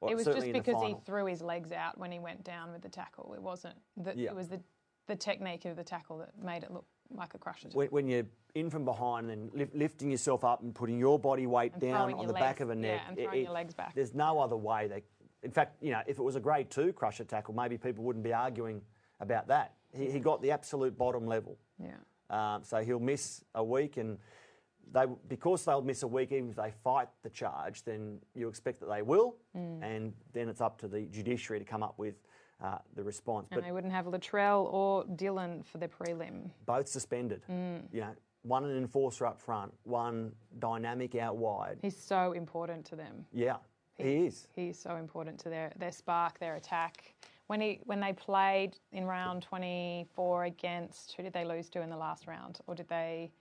[0.07, 2.89] It was just because he threw his legs out when he went down with the
[2.89, 3.33] tackle.
[3.33, 3.75] It wasn't.
[3.97, 4.31] that Yeah.
[4.31, 4.61] It was the,
[5.07, 7.69] the technique of the tackle that made it look like a crusher.
[7.73, 11.45] when, when you're in from behind and lif- lifting yourself up and putting your body
[11.45, 13.93] weight And down on the back of a yeah, neck, and throwing your legs back.
[13.93, 14.87] There's no other way.
[14.87, 15.03] They,
[15.43, 18.23] in fact, you know, if it was a grade two crusher tackle, maybe people wouldn't
[18.23, 18.81] be arguing
[19.19, 19.73] about that.
[19.93, 21.57] He, he got the absolute bottom level.
[21.79, 21.97] yeah.
[22.29, 24.17] Um, so he'll miss a week, and
[24.93, 28.79] they because they'll miss a week, even if they fight the charge, then you expect
[28.79, 29.83] that they will, Mm.
[29.83, 32.15] and then it's up to the judiciary to come up with
[32.63, 33.47] uh, the response.
[33.51, 36.51] And But they wouldn't have Latrell or Dylan for their prelim.
[36.65, 37.41] both suspended.
[37.49, 37.81] Mm.
[37.91, 41.79] You know, one an enforcer up front, one dynamic out wide.
[41.81, 43.25] He's so important to them.
[43.33, 43.57] Yeah,
[44.03, 44.47] he is.
[44.55, 47.13] He's so important to their, their spark, their attack.
[47.47, 51.89] When he when they played in round 24 against who did they lose to in
[51.89, 53.31] the last round, or did they?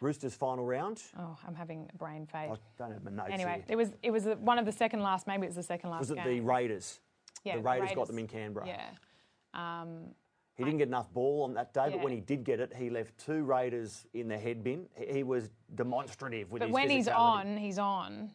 [0.00, 1.02] Roosters final round.
[1.18, 2.50] Oh, I'm having a brain fade.
[2.50, 3.64] I don't have my notes Anyway, here.
[3.68, 5.26] it was it was one of the second last.
[5.26, 6.00] Maybe it was the second last.
[6.00, 6.24] Was it game.
[6.24, 7.00] the Raiders?
[7.44, 8.66] Yeah, the Raiders, got them in Canberra.
[8.66, 8.90] Yeah.
[9.52, 10.14] Um,
[10.56, 12.90] He didn't get enough ball on that day, but when he did get it, he
[12.90, 14.86] left two Raiders in the head bin.
[14.96, 18.30] He was demonstrative with but his when he's on, he's on.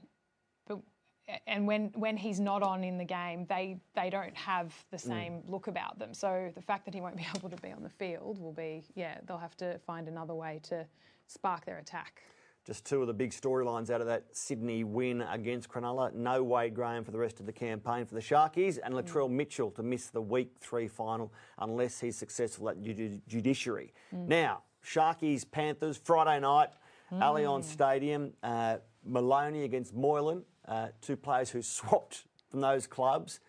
[1.47, 5.01] And when when he's not on in the game, they they don't have the Mm.
[5.01, 6.13] same look about them.
[6.13, 8.83] So the fact that he won't be able to be on the field will be
[8.95, 10.85] yeah they'll have to find another way to
[11.27, 12.21] spark their attack.
[12.63, 16.13] Just two of the big storylines out of that Sydney win against Cronulla.
[16.13, 19.71] No Wade Graham for the rest of the campaign for the Sharkies, and Latrell Mitchell
[19.71, 23.93] to miss the week three final unless he's successful at judi- judiciary.
[24.11, 26.69] Now, Sharkies Panthers Friday night,
[27.11, 28.33] Allianz Stadium.
[28.43, 33.39] Uh, Maloney against Moylan, uh, two players who swapped from those clubs.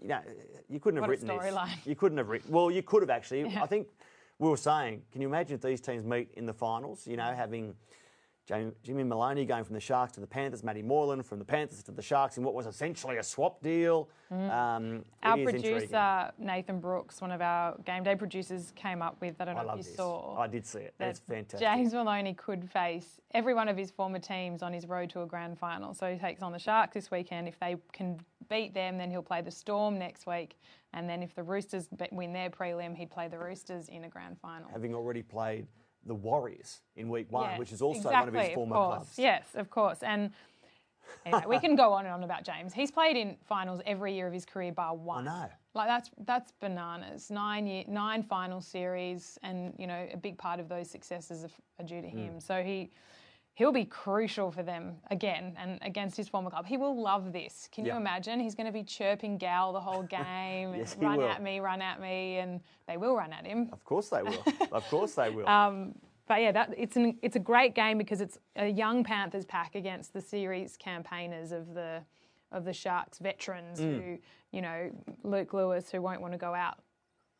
[0.00, 0.20] You know,
[0.68, 1.36] you couldn't have What written this.
[1.38, 1.86] storyline.
[1.86, 2.50] You couldn't have written.
[2.52, 3.44] Well, you could have actually.
[3.56, 3.88] I think
[4.38, 7.06] we were saying, can you imagine if these teams meet in the finals?
[7.06, 7.74] You know, having
[8.46, 11.92] Jimmy Maloney going from the Sharks to the Panthers, Matty Moylan from the Panthers to
[11.92, 14.08] the Sharks in what was essentially a swap deal.
[14.30, 15.04] Um, Mm.
[15.22, 15.62] Our is intriguing.
[15.72, 19.36] producer Nathan Brooks, one of our game day producers, came up with.
[19.40, 19.96] I don't know I if you this.
[19.96, 20.36] saw.
[20.38, 20.94] I did see it.
[20.98, 21.60] that That's fantastic.
[21.60, 25.26] James Maloney could face every one of his former teams on his road to a
[25.26, 25.94] grand final.
[25.94, 27.46] So he takes on the Sharks this weekend.
[27.48, 28.18] If they can
[28.50, 30.56] beat them, then he'll play the Storm next week.
[30.92, 34.38] And then if the Roosters win their prelim, he'd play the Roosters in a grand
[34.40, 34.68] final.
[34.70, 35.66] Having already played
[36.06, 38.96] the Warriors in week one, Yeah, which is also exactly, one of his former course.
[38.96, 39.18] clubs.
[39.18, 40.02] Yes, of course.
[40.02, 40.30] And
[41.24, 42.72] anyway, we can go on and on about James.
[42.72, 45.26] He's played in finals every year of his career bar one.
[45.28, 45.48] I know.
[45.74, 47.30] Like that's that's bananas.
[47.30, 51.50] Nine year, nine final series, and you know a big part of those successes are,
[51.82, 52.34] are due to him.
[52.34, 52.42] Mm.
[52.42, 52.90] So he
[53.54, 56.66] he'll be crucial for them again and against his former club.
[56.66, 57.68] He will love this.
[57.72, 57.92] Can Yeah.
[57.94, 58.40] you imagine?
[58.40, 60.74] He's going to be chirping Gal the whole game.
[60.74, 63.68] Yes, run at me, run at me, and they will run at him.
[63.72, 64.42] Of course they will.
[64.72, 65.48] of course they will.
[65.48, 65.94] Um,
[66.26, 69.74] but yeah, that it's an it's a great game because it's a young Panthers pack
[69.74, 72.02] against the series campaigners of the
[72.50, 74.02] of the Sharks veterans Mm.
[74.02, 74.18] who
[74.50, 74.90] you know
[75.22, 76.78] Luke Lewis who won't want to go out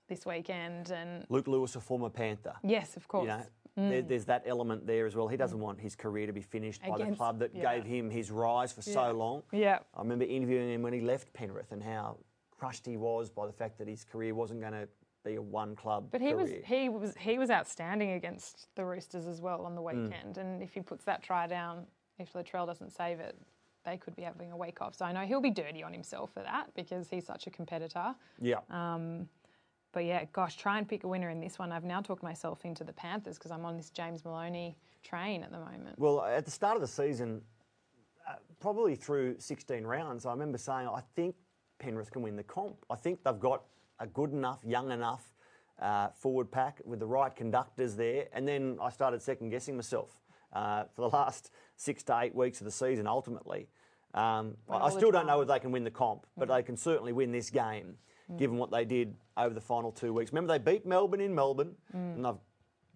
[0.09, 2.53] this weekend and Luke Lewis, a former Panther.
[2.63, 3.23] yes, of course.
[3.23, 3.43] You know,
[3.77, 5.27] there, there's that element there as well.
[5.29, 7.75] He doesn't want his career to be finished by the club that yeah.
[7.75, 8.95] gave him his rise for Yeah.
[8.95, 9.43] so long.
[9.53, 9.79] Yeah.
[9.95, 12.19] I remember interviewing him when he left Penrith and how
[12.57, 14.89] crushed he was by the fact that his career wasn't going to
[15.25, 16.37] be a one club But he career.
[16.37, 20.05] was he was he was outstanding against the Roosters as well on the Mm.
[20.05, 20.39] weekend.
[20.39, 21.87] And if he puts that try down,
[22.19, 23.37] if Latrell doesn't save it,
[23.85, 24.95] they could be having a wake off.
[24.95, 28.15] So I know he'll be dirty on himself for that because he's such a competitor.
[28.41, 28.61] yeah.
[28.71, 29.29] Um,
[29.95, 31.73] but yeah, gosh, try and pick a winner in this one.
[31.73, 35.53] I've now talked myself into the Panthers because I'm on this James Maloney train at
[35.53, 35.99] the moment.
[35.99, 37.41] Well, at the start of the season,
[38.29, 41.37] uh, probably through 16 rounds, I remember saying, I think
[41.79, 42.85] Penrith can win the comp.
[42.91, 43.63] I think they've got
[44.01, 45.33] a good enough, young enough
[45.81, 48.27] uh, forward pack with the right conductors there.
[48.33, 50.11] And then I started second guessing myself
[50.53, 53.69] uh, for the last six to eight weeks of the season, ultimately.
[54.13, 56.49] Um, I, I all the still don't know if they can win the comp, but
[56.49, 57.97] they can certainly win this game,
[58.37, 60.33] given what they did over the final two weeks.
[60.33, 62.35] Remember, they beat Melbourne in Melbourne, and they've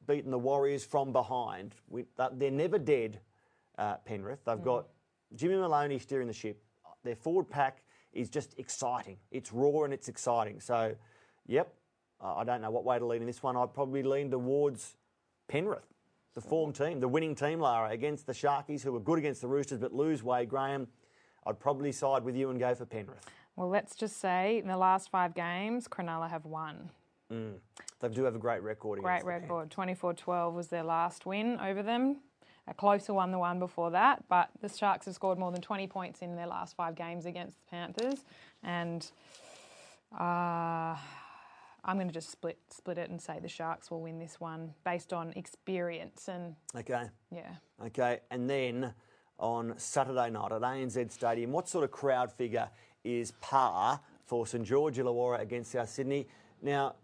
[0.07, 1.75] beaten the Warriors from behind.
[1.89, 3.21] We, they're never dead,
[3.79, 4.41] uh, Penrith.
[4.45, 4.87] They've got
[5.35, 6.63] Jimmy Maloney steering the ship.
[7.05, 9.19] Their forward pack is just exciting.
[9.31, 10.61] It's raw and it's exciting.
[10.61, 10.95] So,
[11.47, 11.73] yep,
[12.23, 13.57] uh, I don't know what way to lean in this one.
[13.57, 14.97] I'd probably lean towards
[15.47, 15.87] Penrith,
[16.35, 19.49] the form team, the winning team, Lara, against the Sharkies, who were good against the
[19.49, 20.89] Roosters but lose Wade Graham.
[21.47, 23.25] I'd probably side with you and go for Penrith.
[23.59, 26.91] Well, let's just say in the last five games, Cronulla have won.
[27.29, 29.01] They do have a great record.
[29.01, 29.51] Great against the Panthers.
[29.51, 29.71] record.
[29.73, 32.19] 24 12 was their last win over them.
[32.69, 34.23] A closer one, the one before that.
[34.29, 37.57] But the Sharks have scored more than 20 points in their last five games against
[37.59, 38.25] the Panthers.
[38.63, 39.05] And
[40.17, 40.95] uh,
[41.85, 44.73] I'm going to just split split it and say the Sharks will win this one
[44.85, 46.29] based on experience.
[46.29, 47.07] And Okay.
[47.35, 47.57] yeah.
[47.87, 48.95] Okay, and then
[49.41, 52.69] on Saturday night at ANZ Stadium, what sort of crowd figure
[53.05, 56.27] is par for St George Illawarra against South Sydney?
[56.63, 56.95] Now,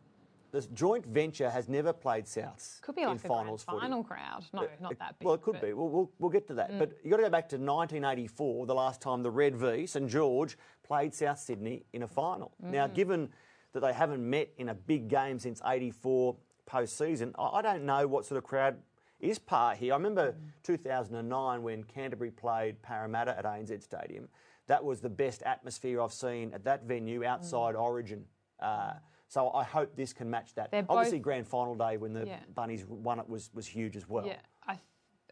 [0.55, 3.91] this joint venture has never played Souths Could be in like a finals grand footy.
[3.91, 4.45] final crowd.
[4.53, 5.27] No, not that big.
[5.27, 5.73] Well, it could but- be.
[5.73, 6.71] We'll, we'll, we'll get to that.
[6.71, 6.79] Mm.
[6.79, 10.09] But you've got to go back to 1984, the last time the Red V, St
[10.09, 12.53] George, played South Sydney in a final.
[12.63, 12.95] Now, mm.
[12.95, 13.31] given
[13.73, 18.07] that they haven't met in a big game since 84 post-season, I, I don't know
[18.07, 18.77] what sort of crowd
[19.19, 19.93] is par here.
[19.93, 20.37] I remember mm.
[20.63, 24.29] 2009 when Canterbury played Parramatta at ANZ Stadium.
[24.67, 28.25] That was the best atmosphere I've seen at that venue outside Origin.
[28.61, 28.95] Uh,
[29.29, 30.71] so I hope this can match that.
[30.71, 32.39] Both- Obviously, grand final day when the Yeah.
[32.55, 34.27] Bunnies won it was, was huge as well.
[34.27, 34.37] Yeah.
[34.67, 34.79] I,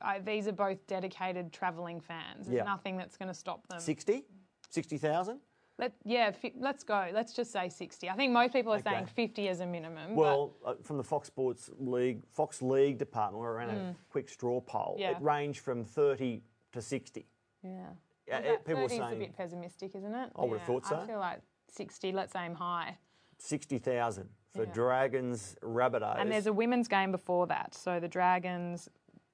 [0.02, 2.46] I, these are both dedicated travelling fans.
[2.46, 2.64] There's Yeah.
[2.64, 3.80] nothing that's going to stop them.
[3.80, 4.24] 60?
[4.68, 5.40] 60,000?
[5.78, 7.08] Let, yeah, fi- let's go.
[7.14, 8.10] Let's just say 60.
[8.10, 8.90] I think most people are Okay.
[8.90, 10.14] saying 50 as a minimum.
[10.14, 14.60] Well, uh, from the Fox Sports League, Fox League department, we ran a quick straw
[14.60, 14.96] poll.
[14.98, 15.00] Mm.
[15.00, 15.10] Yeah.
[15.12, 16.42] It ranged from 30
[16.72, 17.26] to 60.
[17.62, 17.86] yeah.
[18.26, 20.30] Yeah, it- people were 30 is a bit pessimistic, isn't it?
[20.36, 20.96] I would've thought so.
[20.96, 22.12] I feel like 60.
[22.12, 22.98] Let's aim high.
[23.38, 24.72] 60,000 for Yeah.
[24.72, 26.18] Dragons, Rabbitohs.
[26.20, 27.74] And there's a women's game before that.
[27.74, 28.88] So the Dragons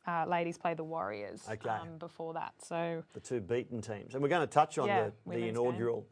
[0.07, 1.68] uh, ladies play the Warriors Okay.
[1.68, 2.55] um, before that.
[2.62, 4.14] So the two beaten teams.
[4.14, 5.51] And we're going to touch on Yeah, the, the women's game.
[5.51, 6.07] inaugural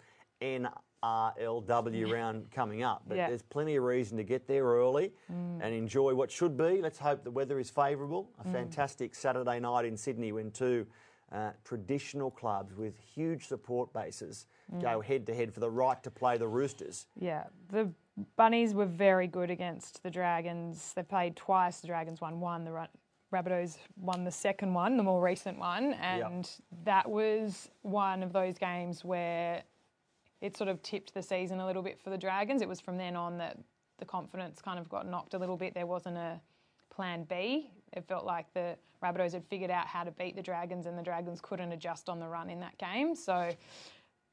[1.02, 3.04] NRLW round coming up.
[3.06, 3.24] But Yeah.
[3.26, 3.28] Mm.
[3.28, 6.82] there's plenty of reason to get there early and enjoy what should be.
[6.82, 8.30] Let's hope the weather is favourable.
[8.38, 10.86] A fantastic Saturday night in Sydney when two
[11.36, 14.80] uh, traditional clubs with huge support bases Mm.
[14.82, 17.06] go head to head for the right to play the Roosters.
[17.14, 17.88] Yeah, the
[18.34, 20.92] Bunnies were very good against the Dragons.
[20.94, 21.80] They played twice.
[21.80, 22.64] The Dragons won one.
[22.64, 22.86] The Ra-
[23.32, 26.50] Rabbitohs won the second one, the more recent one, and
[26.84, 29.62] that was one of those games where
[30.40, 32.60] it sort of tipped the season a little bit for the Dragons.
[32.60, 33.56] It was from then on that
[33.98, 35.74] the confidence kind of got knocked a little bit.
[35.74, 36.40] There wasn't a
[36.90, 40.86] plan B it felt like the Rabbitohs had figured out how to beat the Dragons,
[40.86, 43.14] and the Dragons couldn't adjust on the run in that game.
[43.14, 43.50] So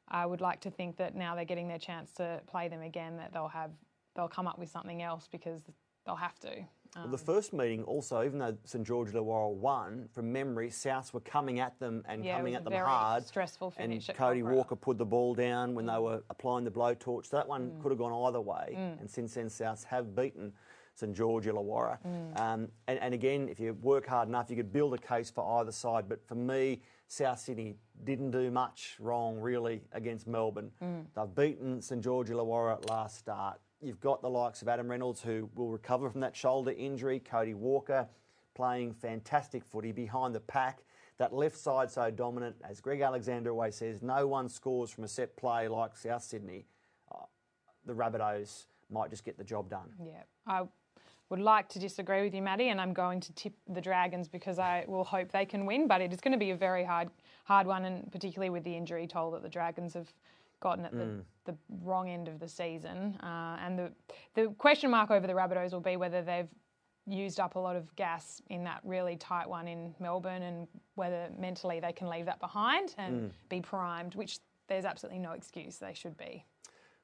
[0.08, 3.18] I would like to think that now they're getting their chance to play them again,
[3.18, 3.72] that they'll have
[4.16, 5.64] they'll come up with something else because
[6.06, 6.50] they'll have to.
[6.96, 11.12] Well, um, the first meeting also, even though St George Illawarra won, from memory, Souths
[11.14, 13.26] were coming at them and Yeah, coming at them very hard.
[13.26, 14.56] stressful and finish at Cody Cockburn.
[14.56, 16.04] Walker put the ball down when they Mm.
[16.04, 17.26] were applying the blowtorch.
[17.26, 17.82] So that one mm.
[17.82, 18.76] could have gone either way.
[18.78, 19.00] Mm.
[19.00, 20.54] And since then, Souths have beaten
[20.96, 21.98] St George Illawarra.
[22.06, 22.40] Mm.
[22.40, 25.60] Um, and, and again, if you work hard enough, you could build a case for
[25.60, 26.08] either side.
[26.08, 30.72] But for me, South Sydney didn't do much wrong really against Melbourne.
[30.84, 31.06] Mm.
[31.16, 33.60] They've beaten St George Illawarra at last start.
[33.82, 37.20] You've got the likes of Adam Reynolds who will recover from that shoulder injury.
[37.20, 38.08] Cody Walker
[38.54, 40.84] playing fantastic footy behind the pack.
[41.18, 45.08] That left side so dominant, as Greg Alexander always says, no one scores from a
[45.08, 46.66] set play like South Sydney.
[47.12, 47.26] Uh,
[47.86, 49.90] the Rabbitohs might just get the job done.
[50.04, 50.64] Yeah, I
[51.30, 54.60] would like to disagree with you, Maddie, and I'm going to tip the Dragons because
[54.60, 55.88] I will hope they can win.
[55.88, 57.10] But it is going to be a very hard,
[57.46, 60.12] hard one, and particularly with the injury toll that the Dragons have
[60.60, 63.18] gotten at the, the wrong end of the season.
[63.22, 63.92] Uh, and the
[64.34, 66.48] the question mark over the Rabbitohs will be whether they've
[67.06, 71.30] used up a lot of gas in that really tight one in Melbourne, and whether
[71.38, 75.94] mentally they can leave that behind and be primed, which there's absolutely no excuse they
[75.94, 76.46] should be.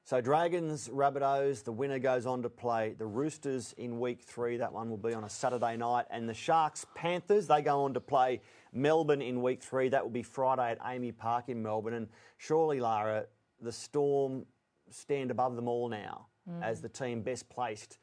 [0.04, 4.56] So Dragons, Rabbitohs, the winner goes on to play the Roosters in week three.
[4.56, 6.06] That one will be on a Saturday night.
[6.10, 8.40] And the Sharks, Panthers, they go on to play
[8.72, 9.88] Melbourne in week three.
[9.88, 11.94] That will be Friday at AAMI Park in Melbourne.
[11.94, 13.26] And surely, Lara,
[13.60, 14.46] the Storm
[14.88, 16.62] stand above them all now mm.
[16.62, 17.98] as the team best placed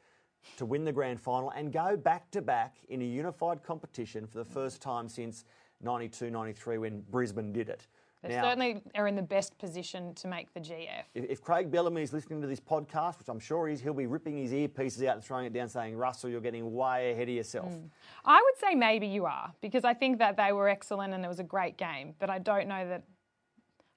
[0.56, 4.38] to win the grand final and go back to back in a unified competition for
[4.38, 4.52] the mm.
[4.52, 5.44] first time since
[5.82, 7.86] 92 93 when Brisbane did it.
[8.22, 11.04] They Now- certainly are in the best position to make the GF.
[11.14, 13.94] if, if Craig Bellamy is listening to this podcast, which I'm sure he is, he'll
[13.94, 17.28] be ripping his earpieces out and throwing it down, saying, "Russell, you're getting way ahead
[17.28, 17.90] of yourself." Mm.
[18.24, 21.28] I would say maybe you are because I think that they were excellent and it
[21.28, 23.04] was a great game, but I don't know that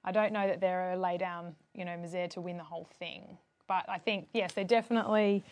[0.04, 2.88] I don't know that they're a lay down, you know, misere to win the whole
[2.98, 3.38] thing.
[3.66, 5.44] But I think yes, they're definitely.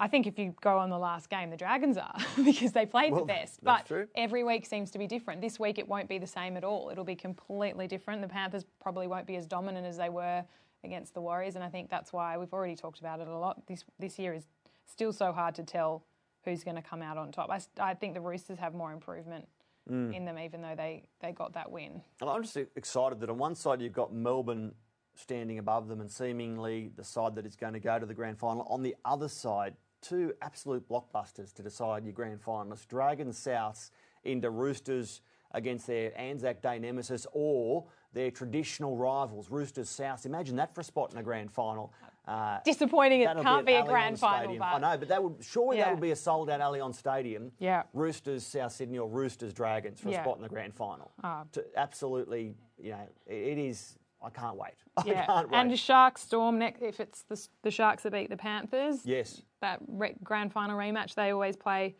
[0.00, 3.12] I think if you go on the last game, the Dragons are because they played
[3.12, 3.62] Well, the best.
[3.62, 4.08] But true.
[4.14, 5.40] every week seems to be different.
[5.42, 6.88] This week it won't be the same at all.
[6.90, 8.22] It'll be completely different.
[8.22, 10.42] The Panthers probably won't be as dominant as they were
[10.82, 13.66] against the Warriors, and I think that's why we've already talked about it a lot.
[13.66, 14.46] This this year is
[14.86, 16.02] still so hard to tell
[16.46, 17.50] who's going to come out on top.
[17.78, 19.46] I think the Roosters have more improvement
[19.90, 20.14] Mm.
[20.14, 22.02] in them, even though they, they got that win.
[22.20, 24.72] And I'm just excited that on one side you've got Melbourne
[25.16, 28.38] standing above them and seemingly the side that is going to go to the grand
[28.38, 28.62] final.
[28.70, 33.90] On the other side, two absolute blockbusters to decide your grand finalists: Dragons Souths
[34.24, 35.22] into Roosters
[35.52, 40.26] against their Anzac Day nemesis or their traditional rivals, Roosters Souths.
[40.26, 41.92] Imagine that for a spot in a grand final.
[42.26, 45.36] Uh, Disappointing, it can't be, at a grand final, but I know, but that would
[45.40, 47.50] surely that would be a sold out Allianz Stadium.
[47.58, 47.84] Yeah.
[47.92, 51.10] Roosters South Sydney or Roosters Dragons for a spot in the grand final.
[51.24, 51.44] Ah.
[51.52, 53.96] To absolutely, you know, it, is.
[54.22, 54.74] I can't wait.
[54.98, 55.26] I yeah.
[55.26, 55.58] can't wait.
[55.58, 56.82] And Sharks Storm next.
[56.82, 61.14] If it's the, the Sharks that beat the Panthers, yes, that re- grand final rematch,
[61.14, 61.96] they always play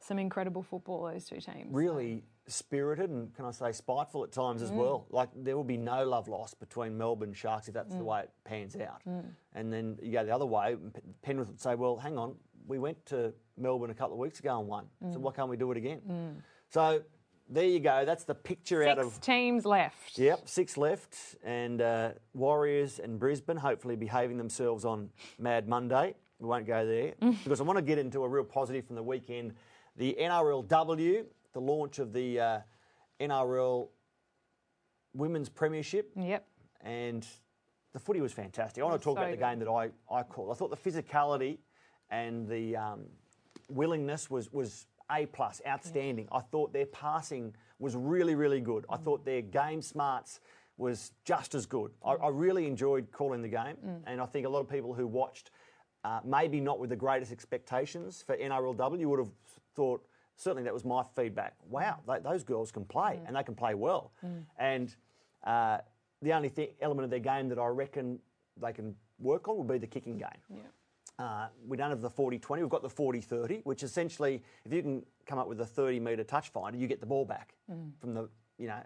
[0.00, 1.04] some incredible football.
[1.12, 1.72] Those two teams.
[1.72, 4.64] really spirited and can I say spiteful at times Mm.
[4.66, 5.06] as well.
[5.10, 7.98] Like there will be no love lost between Melbourne Sharks if that's Mm.
[7.98, 9.02] the way it pans out.
[9.52, 10.76] And then you go the other way.
[11.22, 12.36] Penrith would say, "Well, hang on,
[12.68, 14.88] we went to Melbourne a couple of weeks ago and won.
[15.02, 15.12] Mm.
[15.14, 17.02] So why can't we do it again?" So
[17.48, 18.04] there you go.
[18.04, 20.16] That's the picture out Six of teams left.
[20.16, 26.14] Yep, six left, and uh, Warriors and Brisbane hopefully behaving themselves on Mad Monday.
[26.38, 27.14] We won't go there
[27.44, 29.54] because I want to get into a real positive from the weekend.
[29.96, 31.24] The NRLW,
[31.54, 32.58] the launch of the uh,
[33.20, 33.88] NRL
[35.14, 36.46] Women's Premiership, Yep.
[36.82, 37.26] and
[37.94, 38.82] the footy was fantastic.
[38.82, 40.50] I want to talk so about the game that I, I called.
[40.50, 41.56] I thought the physicality
[42.10, 43.04] and the um,
[43.70, 46.28] willingness was was a plus, outstanding.
[46.32, 48.84] I thought their passing was really really good.
[48.88, 48.94] Mm.
[48.94, 50.40] I thought their game smarts
[50.76, 51.92] was just as good.
[52.04, 54.02] I, I really enjoyed calling the game, Mm.
[54.06, 55.50] and I think a lot of people who watched,
[56.24, 59.32] maybe not with the greatest expectations for NRLW, You would have
[59.74, 60.04] thought.
[60.38, 61.54] Certainly, that was my feedback.
[61.70, 62.22] Wow, Mm.
[62.22, 64.12] they, those girls can play, and they can play well.
[64.58, 64.94] And
[65.44, 65.78] uh,
[66.20, 68.18] the only thing, element of their game that I reckon
[68.60, 70.40] they can work on will be the kicking game.
[70.50, 70.58] Yeah.
[71.18, 74.72] Uh, we don't have the 40 20, we've got the 40 30, which essentially, if
[74.74, 77.54] you can come up with a 30 metre touch finder, you get the ball back
[78.00, 78.28] from the,
[78.58, 78.82] you know,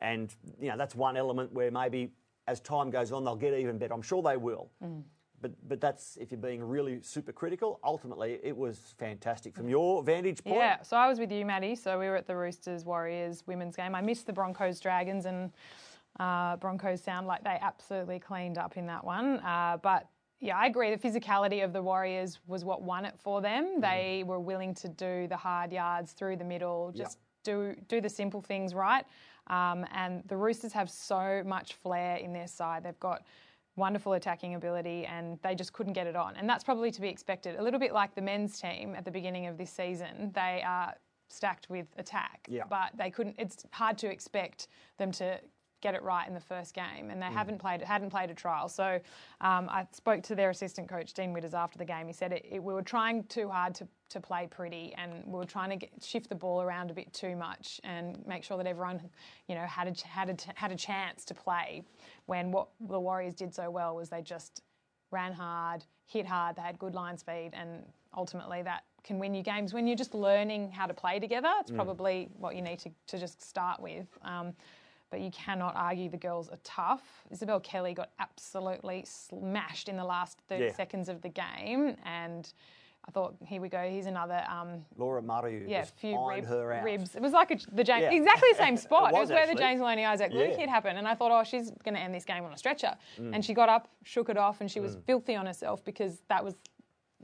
[0.00, 2.10] and, you know, that's one element where maybe
[2.48, 3.94] as time goes on, they'll get even better.
[3.94, 4.70] I'm sure they will.
[5.40, 7.78] But, but that's if you're being really super critical.
[7.84, 10.56] Ultimately, it was fantastic from your vantage point.
[10.56, 11.76] Yeah, so I was with you, Maddie.
[11.76, 13.94] So we were at the Roosters Warriors women's game.
[13.94, 15.52] I missed the Broncos Dragons, and
[16.18, 19.38] uh, Broncos sound like they absolutely cleaned up in that one.
[19.38, 20.08] Uh, but
[20.40, 20.94] yeah, I agree.
[20.94, 23.80] The physicality of the Warriors was what won it for them.
[23.80, 28.08] They were willing to do the hard yards through the middle, just do do the
[28.08, 29.04] simple things right.
[29.48, 32.84] Um, and the Roosters have so much flair in their side.
[32.84, 33.22] They've got
[33.78, 36.36] wonderful attacking ability, and they just couldn't get it on.
[36.36, 37.56] And that's probably to be expected.
[37.58, 40.32] A little bit like the men's team at the beginning of this season.
[40.34, 40.94] They are
[41.28, 42.64] stacked with attack, Yeah.
[42.68, 43.36] but they couldn't.
[43.38, 44.68] It's hard to expect
[44.98, 45.40] them to
[45.80, 48.68] get it right in the first game, and they haven't played hadn't played a trial.
[48.68, 49.00] So
[49.40, 52.06] um, I spoke to their assistant coach Dean Widders after the game.
[52.06, 55.38] He said it, it, we were trying too hard to, to play pretty, and we
[55.38, 58.56] were trying to get, shift the ball around a bit too much, and make sure
[58.56, 59.00] that everyone,
[59.48, 61.82] you know, had a had a had a chance to play.
[62.26, 64.62] When what the Warriors did so well was they just
[65.10, 67.84] ran hard, hit hard, they had good line speed, and
[68.16, 69.72] ultimately that can win you games.
[69.72, 73.18] When you're just learning how to play together, it's probably what you need to, to
[73.18, 74.06] just start with.
[74.22, 74.52] Um,
[75.10, 77.24] but you cannot argue the girls are tough.
[77.30, 80.72] Isabelle Kelly got absolutely smashed in the last 30 Yeah.
[80.72, 82.52] seconds of the game, and
[83.06, 84.44] I thought, here we go, here's another.
[84.50, 86.84] Um, Laura Mariu yeah, few rib- her out.
[86.84, 87.14] ribs.
[87.16, 88.12] It was like a, the James, Yeah.
[88.12, 89.12] exactly the same spot.
[89.12, 89.54] It it was was where the.
[89.54, 90.56] James Maloney Isaac Luke Yeah.
[90.58, 92.94] hit happened, and I thought, oh, she's going to end this game on a stretcher.
[93.18, 93.34] Mm.
[93.36, 96.44] And she got up, shook it off, and she was filthy on herself because that
[96.44, 96.54] was.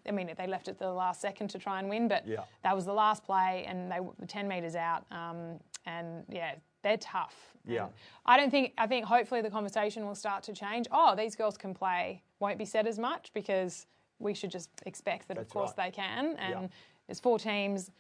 [0.07, 2.45] I mean, they left it to the last second to try and win, but Yeah.
[2.62, 5.05] that was the last play, and they were 10 metres out.
[5.11, 6.55] Um, and yeah,
[6.85, 7.35] they're tough.
[7.66, 7.85] Yeah.
[7.85, 7.93] And
[8.26, 8.74] I don't think.
[8.78, 10.87] I think hopefully the conversation will start to change.
[10.93, 12.22] Oh, these girls can play.
[12.39, 13.87] Won't be said as much because
[14.20, 15.87] we should just expect that, That's of course, right.
[15.87, 16.37] they can.
[16.37, 16.68] And Yeah.
[17.09, 17.91] there's four teams,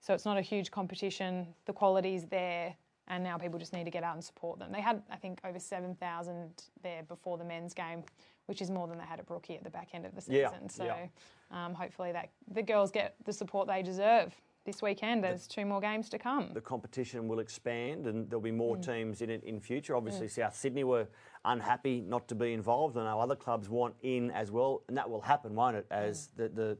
[0.00, 1.52] so it's not a huge competition.
[1.64, 2.76] The quality's there,
[3.08, 4.70] and now people just need to get out and support them.
[4.70, 8.04] They had, I think, over 7,000 there before the men's game,
[8.46, 10.50] which is more than they had at Brookie at the back end of the Yeah,
[10.50, 10.68] season.
[10.68, 11.06] So yeah.
[11.50, 14.34] um, hopefully that the girls get the support they deserve
[14.64, 15.22] this weekend.
[15.22, 16.50] There's two more games to come.
[16.54, 18.84] the competition will expand and there'll be more Mm.
[18.86, 19.94] teams in it in future.
[19.94, 21.06] Obviously, South Sydney were
[21.44, 22.96] unhappy not to be involved.
[22.96, 25.86] I know other clubs want in as well, and that will happen, won't it?
[25.90, 26.36] As Mm.
[26.36, 26.78] the, the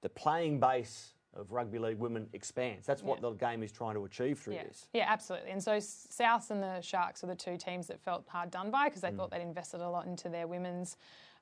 [0.00, 2.86] the playing base of rugby league women expands.
[2.86, 3.30] That's what Yeah.
[3.30, 4.88] the game is trying to achieve through Yeah, this.
[4.92, 5.50] yeah, absolutely.
[5.50, 8.84] And so South and the Sharks are the two teams that felt hard done by
[8.84, 10.96] because they thought they'd invested a lot into their women's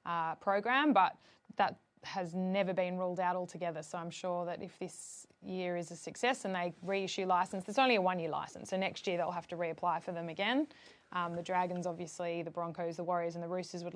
[0.06, 1.16] uh, program, but
[1.56, 1.76] that
[2.06, 3.82] has never been ruled out altogether.
[3.82, 7.78] So I'm sure that if this year is a success and they reissue license, it's
[7.78, 10.66] only a one-year license, so next year they'll have to reapply for them again.
[11.12, 13.94] Um, the Dragons, obviously, the Broncos, the Warriors, and the Roosters would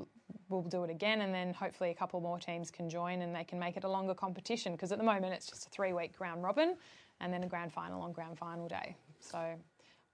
[0.48, 3.44] will do it again, and then hopefully a couple more teams can join and they
[3.44, 4.72] can make it a longer competition.
[4.72, 6.76] Because at the moment it's just a three-week round robin,
[7.20, 8.96] and then a grand final on grand final day.
[9.20, 9.54] So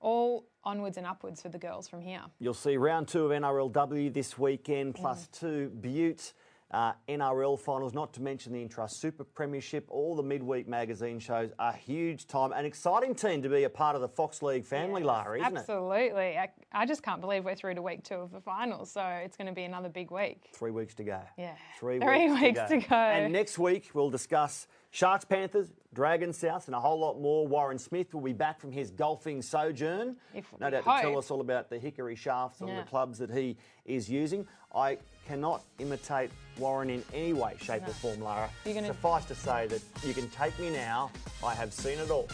[0.01, 2.21] all onwards and upwards for the girls from here.
[2.39, 6.35] You'll see round two of NRLW this weekend, plus two Butte
[6.73, 9.87] uh, NRL finals, not to mention the Intrust Super Premiership.
[9.89, 12.53] All the midweek magazine shows a huge time.
[12.53, 15.57] An exciting team to be a part of the Fox League family, Yes, Lara, isn't
[15.57, 15.61] it?
[15.61, 16.39] Absolutely.
[16.39, 19.37] I, I just can't believe we're through to week two of the finals, so it's
[19.37, 20.51] going to be another big week.
[20.53, 21.21] Three weeks to go.
[21.39, 21.55] Yeah.
[21.79, 22.97] Three, Three weeks, weeks to go.
[22.97, 25.71] And next week we'll discuss Sharks, Panthers,
[26.01, 27.47] Dragons, South, and a whole lot more.
[27.49, 30.17] Warren Smith will be back from his golfing sojourn.
[30.35, 32.83] If no doubt to tell us all about the hickory shafts and Yeah.
[32.83, 34.47] the clubs that he is using.
[34.75, 38.51] I cannot imitate Warren in any way, shape, or form, Lara.
[38.67, 41.11] Gonna- Suffice to say that you can take me now.
[41.43, 42.29] I have seen it all.